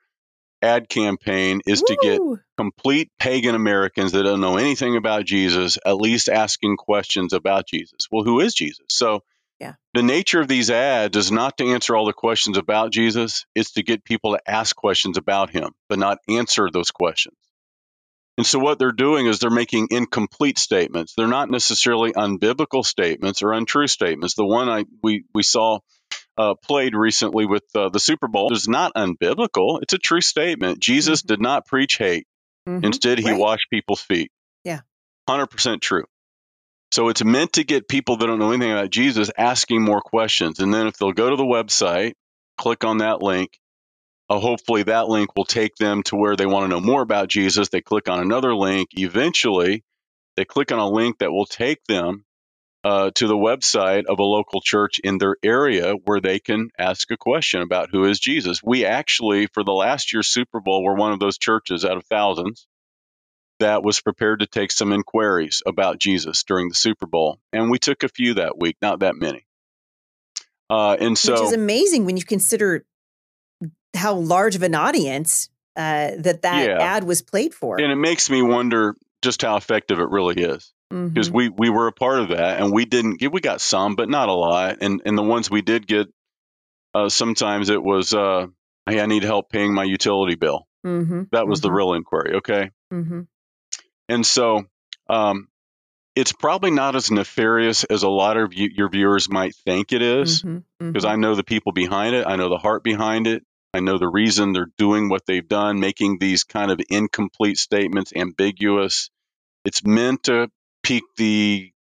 ad 0.61 0.87
campaign 0.89 1.61
is 1.65 1.81
Woo! 1.81 1.95
to 1.95 2.01
get 2.01 2.21
complete 2.57 3.11
pagan 3.17 3.55
Americans 3.55 4.11
that 4.11 4.23
don't 4.23 4.39
know 4.39 4.57
anything 4.57 4.95
about 4.95 5.25
Jesus 5.25 5.77
at 5.83 5.97
least 5.97 6.29
asking 6.29 6.77
questions 6.77 7.33
about 7.33 7.67
Jesus. 7.67 8.07
Well, 8.11 8.23
who 8.23 8.39
is 8.39 8.53
Jesus? 8.53 8.85
So, 8.89 9.23
yeah. 9.59 9.73
The 9.93 10.03
nature 10.03 10.41
of 10.41 10.47
these 10.47 10.69
ads 10.69 11.15
is 11.15 11.31
not 11.31 11.57
to 11.57 11.65
answer 11.65 11.95
all 11.95 12.05
the 12.05 12.13
questions 12.13 12.57
about 12.57 12.91
Jesus, 12.91 13.45
it's 13.55 13.73
to 13.73 13.83
get 13.83 14.03
people 14.03 14.33
to 14.33 14.41
ask 14.49 14.75
questions 14.75 15.17
about 15.17 15.49
him, 15.51 15.71
but 15.89 15.99
not 15.99 16.17
answer 16.29 16.69
those 16.71 16.91
questions. 16.91 17.37
And 18.37 18.45
so 18.45 18.57
what 18.57 18.79
they're 18.79 18.91
doing 18.91 19.27
is 19.27 19.39
they're 19.39 19.51
making 19.51 19.89
incomplete 19.91 20.57
statements. 20.57 21.13
They're 21.15 21.27
not 21.27 21.51
necessarily 21.51 22.13
unbiblical 22.13 22.83
statements 22.83 23.43
or 23.43 23.53
untrue 23.53 23.87
statements. 23.87 24.33
The 24.33 24.45
one 24.45 24.69
I 24.69 24.85
we 25.03 25.25
we 25.35 25.43
saw 25.43 25.79
uh, 26.37 26.55
played 26.55 26.95
recently 26.95 27.45
with 27.45 27.63
uh, 27.75 27.89
the 27.89 27.99
Super 27.99 28.27
Bowl 28.27 28.51
is 28.51 28.67
not 28.67 28.93
unbiblical. 28.95 29.83
It's 29.83 29.93
a 29.93 29.99
true 29.99 30.21
statement. 30.21 30.79
Jesus 30.79 31.21
mm-hmm. 31.21 31.27
did 31.27 31.41
not 31.41 31.67
preach 31.67 31.97
hate. 31.97 32.25
Mm-hmm. 32.67 32.85
Instead, 32.85 33.19
he 33.19 33.29
right. 33.29 33.39
washed 33.39 33.67
people's 33.69 34.01
feet. 34.01 34.31
Yeah. 34.63 34.79
100% 35.29 35.81
true. 35.81 36.05
So 36.93 37.09
it's 37.09 37.23
meant 37.23 37.53
to 37.53 37.63
get 37.63 37.87
people 37.87 38.17
that 38.17 38.27
don't 38.27 38.37
know 38.37 38.51
anything 38.51 38.71
about 38.71 38.91
Jesus 38.91 39.31
asking 39.35 39.81
more 39.81 39.99
questions. 39.99 40.59
And 40.59 40.71
then 40.71 40.85
if 40.85 40.95
they'll 40.95 41.11
go 41.11 41.31
to 41.31 41.35
the 41.35 41.43
website, 41.43 42.13
click 42.55 42.83
on 42.83 42.99
that 42.99 43.19
link, 43.19 43.57
uh, 44.29 44.37
hopefully 44.37 44.83
that 44.83 45.07
link 45.07 45.35
will 45.35 45.43
take 45.43 45.75
them 45.77 46.03
to 46.03 46.15
where 46.15 46.35
they 46.35 46.45
want 46.45 46.65
to 46.65 46.67
know 46.67 46.79
more 46.79 47.01
about 47.01 47.29
Jesus. 47.29 47.69
They 47.69 47.81
click 47.81 48.09
on 48.09 48.19
another 48.19 48.53
link. 48.53 48.89
Eventually, 48.91 49.83
they 50.35 50.45
click 50.45 50.71
on 50.71 50.77
a 50.77 50.87
link 50.87 51.17
that 51.17 51.31
will 51.31 51.47
take 51.47 51.83
them 51.85 52.25
uh, 52.83 53.09
to 53.15 53.25
the 53.25 53.33
website 53.35 54.05
of 54.05 54.19
a 54.19 54.23
local 54.23 54.61
church 54.61 54.99
in 55.03 55.17
their 55.17 55.37
area 55.41 55.95
where 56.05 56.21
they 56.21 56.37
can 56.37 56.69
ask 56.77 57.09
a 57.09 57.17
question 57.17 57.63
about 57.63 57.89
who 57.89 58.05
is 58.05 58.19
Jesus. 58.19 58.61
We 58.63 58.85
actually, 58.85 59.47
for 59.47 59.63
the 59.63 59.71
last 59.71 60.13
year's 60.13 60.27
Super 60.27 60.59
Bowl, 60.59 60.83
were 60.83 60.93
one 60.93 61.11
of 61.11 61.19
those 61.19 61.39
churches 61.39 61.85
out 61.85 61.97
of 61.97 62.05
thousands 62.05 62.67
that 63.63 63.83
was 63.83 64.01
prepared 64.01 64.39
to 64.39 64.47
take 64.47 64.71
some 64.71 64.91
inquiries 64.91 65.63
about 65.65 65.97
Jesus 65.97 66.43
during 66.43 66.69
the 66.69 66.75
Super 66.75 67.05
Bowl. 67.05 67.39
And 67.51 67.71
we 67.71 67.79
took 67.79 68.03
a 68.03 68.09
few 68.09 68.35
that 68.35 68.59
week, 68.59 68.77
not 68.81 68.99
that 68.99 69.15
many. 69.15 69.45
Uh, 70.69 70.97
and 70.99 71.17
so, 71.17 71.33
which 71.33 71.41
is 71.43 71.53
amazing 71.53 72.05
when 72.05 72.17
you 72.17 72.23
consider 72.23 72.85
how 73.95 74.15
large 74.15 74.55
of 74.55 74.63
an 74.63 74.75
audience 74.75 75.49
uh, 75.75 76.11
that 76.17 76.41
that 76.43 76.67
yeah. 76.67 76.77
ad 76.81 77.03
was 77.03 77.21
played 77.21 77.53
for. 77.53 77.79
And 77.79 77.91
it 77.91 77.95
makes 77.95 78.29
me 78.29 78.41
wonder 78.41 78.95
just 79.21 79.41
how 79.41 79.55
effective 79.55 79.99
it 79.99 80.09
really 80.09 80.41
is 80.41 80.73
because 80.89 81.29
mm-hmm. 81.29 81.37
we 81.37 81.49
we 81.49 81.69
were 81.69 81.87
a 81.87 81.93
part 81.93 82.19
of 82.19 82.29
that 82.29 82.61
and 82.61 82.71
we 82.71 82.85
didn't 82.85 83.17
get 83.17 83.31
we 83.31 83.41
got 83.41 83.61
some 83.61 83.95
but 83.95 84.09
not 84.09 84.29
a 84.29 84.33
lot 84.33 84.77
and 84.81 85.01
and 85.05 85.17
the 85.17 85.23
ones 85.23 85.49
we 85.49 85.61
did 85.61 85.87
get 85.87 86.07
uh, 86.93 87.09
sometimes 87.09 87.69
it 87.69 87.81
was 87.81 88.13
uh, 88.13 88.45
hey 88.87 88.99
i 88.99 89.05
need 89.05 89.23
help 89.23 89.49
paying 89.49 89.73
my 89.73 89.85
utility 89.85 90.35
bill 90.35 90.67
mm-hmm. 90.85 91.23
that 91.31 91.47
was 91.47 91.61
mm-hmm. 91.61 91.67
the 91.67 91.73
real 91.73 91.93
inquiry 91.93 92.35
okay 92.35 92.69
mm-hmm. 92.93 93.21
And 94.09 94.25
so 94.25 94.65
um, 95.09 95.47
it's 96.15 96.31
probably 96.31 96.71
not 96.71 96.95
as 96.95 97.11
nefarious 97.11 97.83
as 97.83 98.03
a 98.03 98.09
lot 98.09 98.37
of 98.37 98.53
you, 98.53 98.69
your 98.73 98.89
viewers 98.89 99.29
might 99.29 99.55
think 99.65 99.91
it 99.91 100.01
is 100.01 100.41
because 100.41 100.55
mm-hmm. 100.55 100.97
mm-hmm. 100.97 101.07
i 101.07 101.15
know 101.15 101.35
the 101.35 101.43
people 101.43 101.71
behind 101.71 102.15
it 102.15 102.25
i 102.27 102.35
know 102.35 102.49
the 102.49 102.57
heart 102.57 102.83
behind 102.83 103.27
it 103.27 103.43
i 103.73 103.79
know 103.79 103.97
the 103.97 104.07
reason 104.07 104.53
they're 104.53 104.71
doing 104.77 105.09
what 105.09 105.25
they've 105.25 105.47
done 105.47 105.79
making 105.79 106.17
these 106.19 106.43
kind 106.43 106.71
of 106.71 106.79
incomplete 106.89 107.57
statements 107.57 108.13
ambiguous 108.15 109.09
it's 109.65 109.83
meant 109.85 110.23
to 110.23 110.49
pique 110.83 111.15
the 111.17 111.73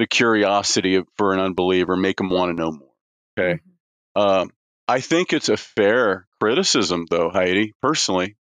the 0.00 0.06
curiosity 0.06 1.02
for 1.18 1.34
an 1.34 1.40
unbeliever, 1.40 1.94
make 1.94 2.16
them 2.16 2.30
want 2.30 2.50
to 2.50 2.60
know 2.60 2.72
more. 2.72 2.88
Okay. 3.38 3.60
Mm-hmm. 4.16 4.20
Um, 4.20 4.50
I 4.88 5.00
think 5.00 5.32
it's 5.32 5.50
a 5.50 5.58
fair 5.58 6.26
criticism, 6.40 7.06
though, 7.08 7.28
Heidi, 7.30 7.74
personally, 7.82 8.36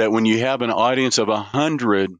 that 0.00 0.10
when 0.10 0.24
you 0.24 0.38
have 0.40 0.62
an 0.62 0.70
audience 0.70 1.18
of 1.18 1.28
a 1.28 1.40
hundred 1.40 2.10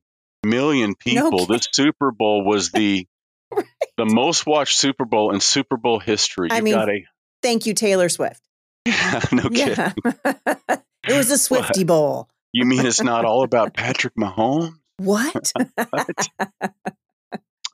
million 0.44 0.94
people, 0.94 1.30
no 1.30 1.46
this 1.46 1.66
Super 1.72 2.10
Bowl 2.10 2.44
was 2.44 2.70
the 2.70 3.06
right. 3.52 3.64
the 3.96 4.04
most 4.04 4.46
watched 4.46 4.76
Super 4.76 5.06
Bowl 5.06 5.32
in 5.32 5.40
Super 5.40 5.78
Bowl 5.78 5.98
history. 5.98 6.48
I 6.50 6.60
mean, 6.60 6.74
a, 6.74 7.04
thank 7.42 7.66
you, 7.66 7.74
Taylor 7.74 8.08
Swift. 8.08 8.40
Yeah, 8.86 9.20
no 9.30 9.50
kidding. 9.50 9.92
it 10.24 11.16
was 11.16 11.30
a 11.30 11.36
Swifty 11.36 11.84
Bowl. 11.84 12.28
You 12.52 12.64
mean 12.64 12.86
it's 12.86 13.02
not 13.02 13.26
all 13.26 13.44
about 13.44 13.74
Patrick 13.74 14.14
Mahomes? 14.16 14.72
What? 14.96 15.52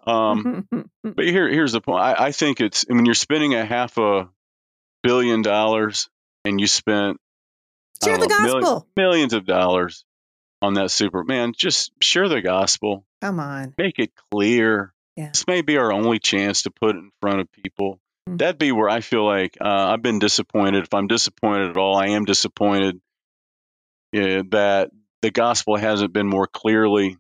um, 0.04 0.66
but 1.04 1.24
here, 1.24 1.48
here's 1.48 1.72
the 1.72 1.80
point. 1.80 2.02
I, 2.02 2.26
I 2.26 2.32
think 2.32 2.60
it's 2.60 2.84
when 2.88 3.06
you're 3.06 3.14
spending 3.14 3.54
a 3.54 3.64
half 3.64 3.96
a 3.98 4.28
billion 5.04 5.42
dollars 5.42 6.08
and 6.44 6.60
you 6.60 6.66
spent 6.66 7.18
share 8.02 8.18
the 8.18 8.26
know, 8.26 8.38
gospel 8.38 8.60
million, 8.60 8.84
millions 8.96 9.32
of 9.32 9.46
dollars 9.46 10.04
on 10.62 10.74
that 10.74 10.90
Superman. 10.90 11.52
Just 11.56 11.92
share 12.00 12.28
the 12.28 12.42
gospel. 12.42 13.04
Come 13.22 13.40
on, 13.40 13.74
make 13.78 13.98
it 13.98 14.12
clear. 14.32 14.92
Yeah. 15.16 15.28
This 15.28 15.46
may 15.46 15.62
be 15.62 15.78
our 15.78 15.92
only 15.92 16.18
chance 16.18 16.62
to 16.62 16.70
put 16.70 16.96
it 16.96 16.98
in 16.98 17.10
front 17.20 17.40
of 17.40 17.50
people. 17.52 18.00
Mm-hmm. 18.28 18.36
That'd 18.36 18.58
be 18.58 18.72
where 18.72 18.88
I 18.88 19.00
feel 19.00 19.24
like 19.24 19.56
uh, 19.60 19.92
I've 19.92 20.02
been 20.02 20.18
disappointed. 20.18 20.84
If 20.84 20.92
I'm 20.92 21.06
disappointed 21.06 21.70
at 21.70 21.76
all, 21.76 21.96
I 21.96 22.08
am 22.08 22.24
disappointed 22.24 23.00
yeah, 24.12 24.42
that 24.50 24.90
the 25.22 25.30
gospel 25.30 25.76
hasn't 25.76 26.12
been 26.12 26.26
more 26.26 26.46
clearly 26.46 27.16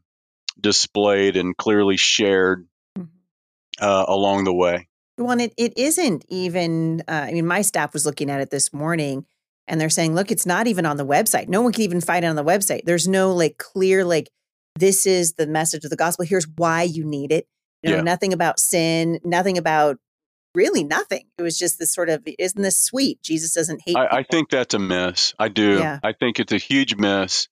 displayed 0.60 1.36
and 1.36 1.56
clearly 1.56 1.96
shared 1.96 2.66
mm-hmm. 2.98 3.84
uh, 3.84 4.04
along 4.08 4.44
the 4.44 4.54
way. 4.54 4.88
Well, 5.18 5.40
it, 5.40 5.54
it 5.56 5.78
isn't 5.78 6.24
even, 6.28 7.02
uh, 7.08 7.26
I 7.28 7.32
mean, 7.32 7.46
my 7.46 7.62
staff 7.62 7.94
was 7.94 8.04
looking 8.04 8.30
at 8.30 8.40
it 8.40 8.50
this 8.50 8.72
morning 8.72 9.24
and 9.68 9.80
they're 9.80 9.90
saying, 9.90 10.14
look, 10.14 10.30
it's 10.30 10.46
not 10.46 10.66
even 10.66 10.86
on 10.86 10.96
the 10.96 11.06
website. 11.06 11.48
No 11.48 11.62
one 11.62 11.72
can 11.72 11.82
even 11.82 12.00
find 12.00 12.24
it 12.24 12.28
on 12.28 12.36
the 12.36 12.44
website. 12.44 12.84
There's 12.84 13.08
no 13.08 13.32
like 13.32 13.58
clear, 13.58 14.04
like, 14.04 14.30
this 14.78 15.06
is 15.06 15.34
the 15.34 15.46
message 15.46 15.84
of 15.84 15.90
the 15.90 15.96
gospel. 15.96 16.24
Here's 16.24 16.46
why 16.56 16.82
you 16.82 17.04
need 17.04 17.32
it. 17.32 17.46
You 17.82 17.90
know, 17.90 17.96
yeah. 17.96 18.02
nothing 18.02 18.32
about 18.32 18.58
sin, 18.58 19.20
nothing 19.24 19.58
about 19.58 19.98
really 20.54 20.82
nothing. 20.82 21.24
It 21.38 21.42
was 21.42 21.58
just 21.58 21.78
this 21.78 21.94
sort 21.94 22.08
of, 22.08 22.26
isn't 22.38 22.60
this 22.60 22.82
sweet? 22.82 23.22
Jesus 23.22 23.54
doesn't 23.54 23.82
hate. 23.84 23.96
I, 23.96 24.18
I 24.18 24.22
think 24.22 24.50
that's 24.50 24.74
a 24.74 24.78
miss. 24.78 25.34
I 25.38 25.48
do. 25.48 25.78
Yeah. 25.78 26.00
I 26.02 26.12
think 26.12 26.40
it's 26.40 26.52
a 26.52 26.58
huge 26.58 26.96
miss. 26.96 27.48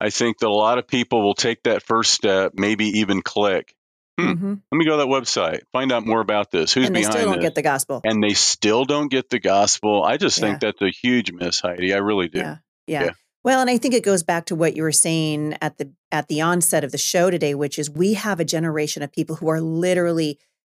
I 0.00 0.10
think 0.10 0.38
that 0.38 0.48
a 0.48 0.52
lot 0.52 0.78
of 0.78 0.86
people 0.86 1.22
will 1.22 1.34
take 1.34 1.62
that 1.64 1.82
first 1.82 2.12
step, 2.12 2.52
maybe 2.54 3.00
even 3.00 3.22
click. 3.22 3.74
Hmm, 4.18 4.26
mm-hmm. 4.26 4.54
Let 4.72 4.78
me 4.78 4.84
go 4.84 4.92
to 4.92 4.96
that 4.98 5.06
website, 5.06 5.60
find 5.72 5.92
out 5.92 6.04
more 6.04 6.20
about 6.20 6.50
this. 6.50 6.72
Who's 6.72 6.86
and 6.86 6.96
they 6.96 7.00
behind 7.00 7.18
still 7.18 7.32
don't 7.32 7.40
get 7.40 7.54
the 7.54 7.62
gospel. 7.62 8.00
And 8.04 8.22
they 8.22 8.34
still 8.34 8.84
don't 8.84 9.08
get 9.08 9.30
the 9.30 9.38
gospel. 9.38 10.02
I 10.02 10.16
just 10.16 10.38
yeah. 10.38 10.48
think 10.48 10.60
that's 10.60 10.82
a 10.82 10.90
huge 10.90 11.30
miss, 11.32 11.60
Heidi. 11.60 11.94
I 11.94 11.98
really 11.98 12.28
do. 12.28 12.40
Yeah. 12.40 12.56
yeah. 12.86 13.04
yeah. 13.04 13.10
Well, 13.44 13.60
and 13.60 13.70
I 13.70 13.78
think 13.78 13.94
it 13.94 14.02
goes 14.02 14.24
back 14.24 14.46
to 14.46 14.56
what 14.56 14.74
you 14.74 14.82
were 14.82 14.92
saying 14.92 15.56
at 15.62 15.78
the 15.78 15.92
at 16.10 16.26
the 16.26 16.40
onset 16.40 16.82
of 16.82 16.90
the 16.90 16.98
show 16.98 17.30
today, 17.30 17.54
which 17.54 17.78
is 17.78 17.88
we 17.88 18.14
have 18.14 18.40
a 18.40 18.44
generation 18.44 19.02
of 19.02 19.12
people 19.12 19.36
who 19.36 19.48
are 19.48 19.60
literally 19.60 20.38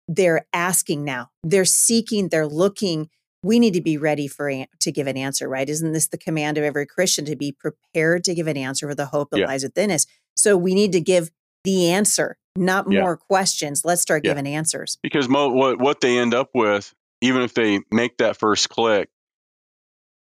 they're 0.09 0.45
asking 0.51 1.05
now. 1.05 1.29
They're 1.43 1.65
seeking, 1.65 2.29
they're 2.29 2.47
looking. 2.47 3.09
We 3.43 3.59
need 3.59 3.75
to 3.75 3.81
be 3.81 3.97
ready 3.97 4.27
for 4.27 4.51
to 4.79 4.91
give 4.91 5.07
an 5.07 5.15
answer, 5.15 5.47
right? 5.47 5.69
Isn't 5.69 5.93
this 5.93 6.07
the 6.07 6.17
command 6.17 6.57
of 6.57 6.63
every 6.63 6.85
Christian 6.85 7.25
to 7.25 7.35
be 7.35 7.51
prepared 7.53 8.23
to 8.25 8.35
give 8.35 8.47
an 8.47 8.57
answer 8.57 8.89
for 8.89 8.95
the 8.95 9.05
hope 9.05 9.29
that 9.29 9.39
yeah. 9.39 9.45
lies 9.45 9.63
within 9.63 9.91
us? 9.91 10.05
So 10.35 10.57
we 10.57 10.73
need 10.73 10.91
to 10.93 10.99
give 10.99 11.29
the 11.63 11.91
answer, 11.91 12.37
not 12.59 12.91
yeah. 12.91 13.01
more 13.01 13.17
questions. 13.17 13.83
Let's 13.83 14.01
start 14.01 14.23
yeah. 14.23 14.31
giving 14.31 14.47
answers. 14.53 14.97
Because 15.01 15.27
mo- 15.27 15.49
what 15.49 15.79
what 15.79 16.01
they 16.01 16.19
end 16.19 16.33
up 16.33 16.49
with, 16.53 16.93
even 17.21 17.41
if 17.41 17.53
they 17.53 17.79
make 17.91 18.17
that 18.17 18.37
first 18.37 18.69
click, 18.69 19.09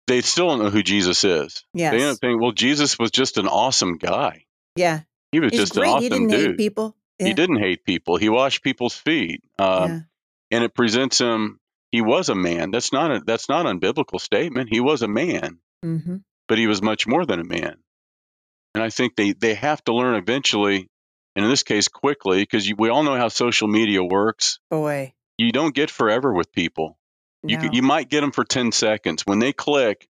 they 0.06 0.20
still 0.20 0.48
don't 0.48 0.58
know 0.60 0.70
who 0.70 0.82
Jesus 0.82 1.24
is. 1.24 1.64
Yes. 1.72 1.92
They 1.92 2.02
end 2.02 2.12
up 2.12 2.18
thinking, 2.18 2.40
well, 2.40 2.52
Jesus 2.52 2.98
was 2.98 3.10
just 3.10 3.38
an 3.38 3.46
awesome 3.46 3.98
guy. 3.98 4.44
Yeah. 4.76 5.00
He 5.32 5.40
was 5.40 5.52
He's 5.52 5.60
just 5.60 5.74
great. 5.74 5.86
an 5.86 5.90
awesome 5.90 6.02
he 6.02 6.08
didn't 6.08 6.28
dude. 6.28 6.46
Hate 6.50 6.56
people. 6.56 6.96
Yeah. 7.18 7.26
He 7.28 7.34
didn't 7.34 7.58
hate 7.58 7.84
people. 7.84 8.16
He 8.16 8.28
washed 8.28 8.62
people's 8.62 8.94
feet. 8.94 9.42
Um, 9.58 9.90
yeah. 9.90 10.00
And 10.50 10.64
it 10.64 10.74
presents 10.74 11.18
him. 11.18 11.58
He 11.90 12.00
was 12.00 12.28
a 12.28 12.34
man. 12.34 12.70
That's 12.70 12.92
not 12.92 13.10
a 13.12 13.20
that's 13.24 13.48
not 13.48 13.66
an 13.66 13.78
unbiblical 13.78 14.20
statement. 14.20 14.68
He 14.68 14.80
was 14.80 15.02
a 15.02 15.08
man, 15.08 15.58
mm-hmm. 15.84 16.16
but 16.48 16.58
he 16.58 16.66
was 16.66 16.82
much 16.82 17.06
more 17.06 17.24
than 17.24 17.38
a 17.38 17.44
man. 17.44 17.76
And 18.74 18.82
I 18.82 18.90
think 18.90 19.14
they 19.14 19.32
they 19.32 19.54
have 19.54 19.82
to 19.84 19.94
learn 19.94 20.16
eventually, 20.16 20.88
and 21.36 21.44
in 21.44 21.50
this 21.50 21.62
case 21.62 21.88
quickly, 21.88 22.42
because 22.42 22.70
we 22.76 22.88
all 22.88 23.02
know 23.02 23.16
how 23.16 23.28
social 23.28 23.68
media 23.68 24.02
works. 24.02 24.58
Boy, 24.70 25.14
you 25.36 25.52
don't 25.52 25.74
get 25.74 25.90
forever 25.90 26.32
with 26.32 26.52
people. 26.52 26.98
No. 27.42 27.60
You 27.60 27.70
you 27.72 27.82
might 27.82 28.08
get 28.08 28.20
them 28.20 28.32
for 28.32 28.44
ten 28.44 28.72
seconds. 28.72 29.22
When 29.26 29.38
they 29.38 29.52
click, 29.52 30.08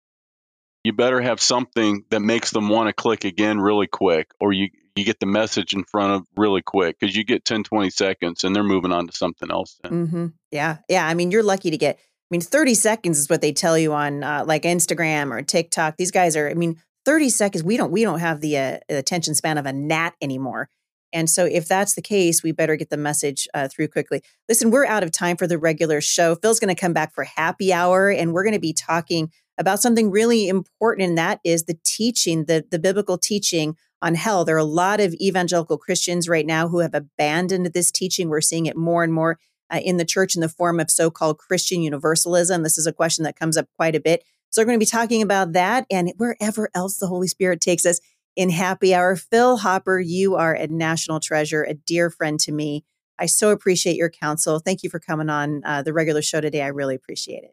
you 0.85 0.93
better 0.93 1.21
have 1.21 1.41
something 1.41 2.05
that 2.11 2.21
makes 2.21 2.51
them 2.51 2.69
want 2.69 2.89
to 2.89 2.93
click 2.93 3.25
again 3.25 3.61
really 3.61 3.87
quick, 3.87 4.31
or 4.41 4.53
you 4.53 4.69
you 4.99 5.05
get 5.05 5.21
the 5.21 5.27
message 5.27 5.73
in 5.73 5.85
front 5.85 6.13
of 6.13 6.27
really 6.37 6.61
quick 6.61 6.99
because 6.99 7.17
you 7.17 7.25
get 7.25 7.45
10, 7.45 7.63
20 7.63 7.91
seconds 7.91 8.45
and 8.45 8.55
they're 8.55 8.65
moving 8.65 8.93
on 8.93 9.07
to 9.07 9.17
something 9.17 9.51
else. 9.51 9.79
Mm-hmm. 9.85 10.27
Yeah. 10.51 10.79
Yeah. 10.89 11.07
I 11.07 11.15
mean, 11.15 11.31
you're 11.31 11.43
lucky 11.43 11.71
to 11.71 11.79
get, 11.79 11.97
I 11.97 12.29
mean, 12.31 12.41
30 12.41 12.75
seconds 12.75 13.19
is 13.19 13.31
what 13.31 13.41
they 13.41 13.53
tell 13.53 13.79
you 13.79 13.93
on 13.93 14.23
uh, 14.23 14.45
like 14.47 14.65
Instagram 14.65 15.31
or 15.31 15.41
TikTok. 15.41 15.97
These 15.97 16.11
guys 16.11 16.37
are, 16.37 16.51
I 16.51 16.55
mean, 16.55 16.83
30 17.07 17.31
seconds, 17.31 17.65
we 17.65 17.77
don't, 17.77 17.93
we 17.93 18.03
don't 18.03 18.19
have 18.19 18.41
the 18.41 18.59
uh, 18.59 18.79
attention 18.89 19.35
span 19.35 19.57
of 19.57 19.65
a 19.65 19.73
gnat 19.73 20.15
anymore. 20.21 20.69
And 21.13 21.31
so, 21.31 21.45
if 21.45 21.67
that's 21.67 21.95
the 21.95 22.03
case, 22.03 22.43
we 22.43 22.53
better 22.53 22.77
get 22.77 22.91
the 22.91 22.97
message 22.97 23.49
uh, 23.55 23.69
through 23.69 23.89
quickly. 23.89 24.23
Listen, 24.49 24.71
we're 24.71 24.87
out 24.87 25.03
of 25.03 25.11
time 25.11 25.37
for 25.37 25.47
the 25.47 25.59
regular 25.59 26.01
show. 26.01 26.35
Phil's 26.35 26.61
going 26.61 26.75
to 26.75 26.81
come 26.81 26.93
back 26.93 27.15
for 27.15 27.25
happy 27.25 27.73
hour, 27.73 28.11
and 28.11 28.33
we're 28.33 28.45
going 28.45 28.55
to 28.55 28.61
be 28.61 28.73
talking 28.73 29.31
about 29.59 29.81
something 29.81 30.11
really 30.11 30.49
important, 30.49 31.09
and 31.09 31.19
that 31.19 31.41
is 31.45 31.65
the 31.65 31.79
teaching, 31.85 32.45
the, 32.45 32.65
the 32.71 32.79
biblical 32.79 33.19
teaching 33.19 33.77
on 34.01 34.15
hell. 34.15 34.45
There 34.45 34.55
are 34.55 34.59
a 34.59 34.65
lot 34.65 35.01
of 35.01 35.15
evangelical 35.15 35.79
Christians 35.79 36.29
right 36.29 36.47
now 36.47 36.69
who 36.69 36.79
have 36.79 36.95
abandoned 36.95 37.67
this 37.67 37.91
teaching. 37.91 38.29
We're 38.29 38.41
seeing 38.41 38.67
it 38.67 38.77
more 38.77 39.03
and 39.03 39.13
more 39.13 39.39
uh, 39.71 39.81
in 39.83 39.97
the 39.97 40.05
church 40.05 40.35
in 40.35 40.41
the 40.41 40.49
form 40.49 40.79
of 40.81 40.91
so 40.91 41.11
called 41.11 41.39
Christian 41.39 41.83
universalism. 41.83 42.63
This 42.63 42.79
is 42.79 42.87
a 42.87 42.93
question 42.93 43.25
that 43.25 43.39
comes 43.39 43.57
up 43.57 43.67
quite 43.77 43.97
a 43.97 44.01
bit. 44.01 44.23
So, 44.51 44.63
we're 44.63 44.67
going 44.67 44.79
to 44.79 44.83
be 44.85 44.87
talking 44.87 45.23
about 45.23 45.53
that 45.53 45.87
and 45.91 46.13
wherever 46.17 46.71
else 46.75 46.99
the 46.99 47.07
Holy 47.07 47.29
Spirit 47.29 47.61
takes 47.61 47.85
us 47.85 48.01
in 48.39 48.51
happy 48.51 48.95
hour. 48.95 49.17
Phil 49.17 49.57
Hopper, 49.57 49.99
you 49.99 50.37
are 50.37 50.55
a 50.55 50.69
national 50.69 51.19
treasure, 51.19 51.65
a 51.65 51.75
dear 51.75 52.09
friend 52.09 52.39
to 52.41 52.53
me. 52.53 52.85
I 53.19 53.27
so 53.27 53.51
appreciate 53.51 53.97
your 53.97 54.11
counsel. 54.11 54.61
Thank 54.61 54.85
you 54.85 54.91
for 54.91 55.01
coming 55.01 55.29
on 55.29 55.63
uh, 55.65 55.83
the 55.83 55.93
regular 55.93 56.23
show 56.23 56.41
today. 56.41 56.63
I 56.63 56.69
really 56.69 56.95
appreciate 56.95 57.43
it. 57.43 57.51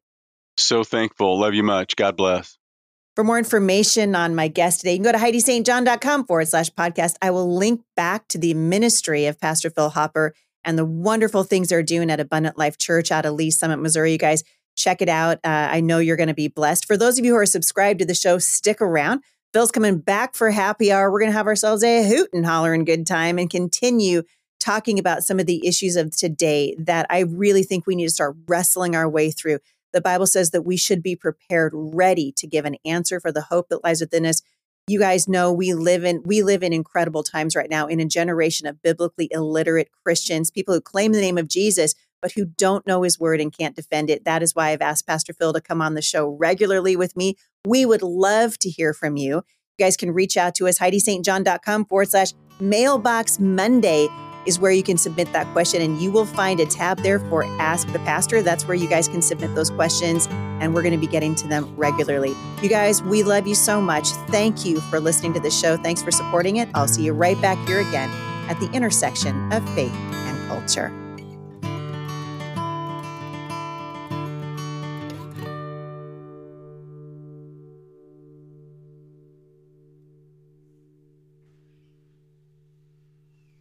So 0.57 0.83
thankful. 0.83 1.39
Love 1.39 1.55
you 1.55 1.63
much. 1.63 1.95
God 1.95 2.15
bless. 2.15 2.59
For 3.15 3.23
more 3.23 3.39
information 3.39 4.13
on 4.13 4.35
my 4.35 4.47
guest 4.47 4.81
today, 4.81 4.91
you 4.91 4.97
can 4.97 5.05
go 5.05 5.11
to 5.11 5.17
HeidiSt.John.com 5.17 6.27
forward 6.27 6.47
slash 6.49 6.69
podcast. 6.69 7.15
I 7.19 7.31
will 7.31 7.57
link 7.57 7.81
back 7.95 8.27
to 8.27 8.37
the 8.37 8.53
ministry 8.53 9.25
of 9.25 9.39
Pastor 9.39 9.71
Phil 9.71 9.89
Hopper 9.89 10.35
and 10.63 10.77
the 10.77 10.85
wonderful 10.85 11.43
things 11.43 11.69
they're 11.69 11.81
doing 11.81 12.11
at 12.11 12.19
Abundant 12.19 12.59
Life 12.59 12.77
Church 12.77 13.11
out 13.11 13.25
of 13.25 13.33
Lee 13.33 13.49
Summit, 13.49 13.77
Missouri. 13.77 14.11
You 14.11 14.19
guys 14.19 14.43
check 14.75 15.01
it 15.01 15.09
out. 15.09 15.37
Uh, 15.43 15.69
I 15.71 15.81
know 15.81 15.97
you're 15.97 16.17
going 16.17 16.27
to 16.27 16.35
be 16.35 16.47
blessed. 16.47 16.85
For 16.85 16.95
those 16.95 17.17
of 17.17 17.25
you 17.25 17.31
who 17.31 17.37
are 17.37 17.45
subscribed 17.47 17.99
to 17.99 18.05
the 18.05 18.13
show, 18.13 18.37
stick 18.37 18.81
around. 18.81 19.23
Phil's 19.55 19.71
coming 19.71 19.99
back 19.99 20.35
for 20.35 20.51
happy 20.51 20.91
hour. 20.91 21.09
We're 21.09 21.21
going 21.21 21.31
to 21.31 21.37
have 21.37 21.47
ourselves 21.47 21.81
a 21.81 22.05
hoot 22.05 22.29
and 22.33 22.45
holler 22.45 22.73
and 22.73 22.85
good 22.85 23.07
time 23.07 23.39
and 23.39 23.49
continue 23.49 24.23
talking 24.59 24.99
about 24.99 25.23
some 25.23 25.39
of 25.39 25.45
the 25.45 25.65
issues 25.65 25.95
of 25.95 26.13
today 26.13 26.75
that 26.77 27.05
I 27.09 27.19
really 27.19 27.63
think 27.63 27.87
we 27.87 27.95
need 27.95 28.07
to 28.07 28.11
start 28.11 28.35
wrestling 28.49 28.97
our 28.97 29.07
way 29.07 29.31
through. 29.31 29.59
The 29.93 30.01
Bible 30.01 30.27
says 30.27 30.51
that 30.51 30.63
we 30.63 30.75
should 30.75 31.01
be 31.01 31.15
prepared, 31.15 31.71
ready 31.73 32.33
to 32.33 32.45
give 32.45 32.65
an 32.65 32.75
answer 32.83 33.21
for 33.21 33.31
the 33.31 33.43
hope 33.43 33.69
that 33.69 33.81
lies 33.81 34.01
within 34.01 34.25
us. 34.25 34.41
You 34.89 34.99
guys 34.99 35.25
know 35.25 35.53
we 35.53 35.73
live 35.73 36.03
in 36.03 36.21
we 36.25 36.43
live 36.43 36.61
in 36.61 36.73
incredible 36.73 37.23
times 37.23 37.55
right 37.55 37.69
now 37.69 37.87
in 37.87 38.01
a 38.01 38.05
generation 38.05 38.67
of 38.67 38.81
biblically 38.81 39.29
illiterate 39.31 39.89
Christians, 40.03 40.51
people 40.51 40.73
who 40.73 40.81
claim 40.81 41.13
the 41.13 41.21
name 41.21 41.37
of 41.37 41.47
Jesus 41.47 41.95
but 42.25 42.31
who 42.31 42.43
don't 42.43 42.87
know 42.87 43.03
his 43.03 43.19
word 43.19 43.39
and 43.39 43.55
can't 43.55 43.75
defend 43.75 44.09
it. 44.09 44.25
That 44.25 44.41
is 44.41 44.55
why 44.55 44.71
I've 44.71 44.81
asked 44.81 45.05
Pastor 45.05 45.31
Phil 45.31 45.53
to 45.53 45.61
come 45.61 45.79
on 45.79 45.93
the 45.93 46.01
show 46.01 46.27
regularly 46.27 46.95
with 46.95 47.15
me. 47.15 47.35
We 47.67 47.85
would 47.85 48.01
love 48.01 48.57
to 48.59 48.69
hear 48.71 48.95
from 48.95 49.15
you. 49.15 49.43
You 49.77 49.85
guys 49.85 49.95
can 49.95 50.09
reach 50.09 50.35
out 50.35 50.55
to 50.55 50.67
us, 50.67 50.79
HeidiSt.John.com 50.79 51.85
forward 51.85 52.09
slash 52.09 52.33
mailbox 52.59 53.39
Monday 53.39 54.07
is 54.47 54.59
where 54.59 54.71
you 54.71 54.81
can 54.81 54.97
submit 54.97 55.31
that 55.33 55.45
question. 55.53 55.83
And 55.83 56.01
you 56.01 56.11
will 56.11 56.25
find 56.25 56.59
a 56.59 56.65
tab 56.65 56.97
there 57.03 57.19
for 57.19 57.43
Ask 57.61 57.93
the 57.93 57.99
Pastor. 57.99 58.41
That's 58.41 58.67
where 58.67 58.73
you 58.73 58.89
guys 58.89 59.07
can 59.07 59.21
submit 59.21 59.53
those 59.53 59.69
questions. 59.69 60.25
And 60.31 60.73
we're 60.73 60.81
going 60.81 60.99
to 60.99 60.99
be 60.99 61.05
getting 61.05 61.35
to 61.35 61.47
them 61.47 61.75
regularly. 61.75 62.33
You 62.63 62.69
guys, 62.69 63.03
we 63.03 63.21
love 63.21 63.45
you 63.45 63.53
so 63.53 63.79
much. 63.79 64.07
Thank 64.29 64.65
you 64.65 64.81
for 64.81 64.99
listening 64.99 65.33
to 65.33 65.39
the 65.39 65.51
show. 65.51 65.77
Thanks 65.77 66.01
for 66.01 66.09
supporting 66.09 66.55
it. 66.55 66.69
I'll 66.73 66.87
see 66.87 67.03
you 67.03 67.13
right 67.13 67.39
back 67.39 67.67
here 67.67 67.81
again 67.81 68.09
at 68.49 68.59
the 68.59 68.71
intersection 68.71 69.53
of 69.53 69.63
faith 69.75 69.93
and 69.93 70.47
culture. 70.47 70.91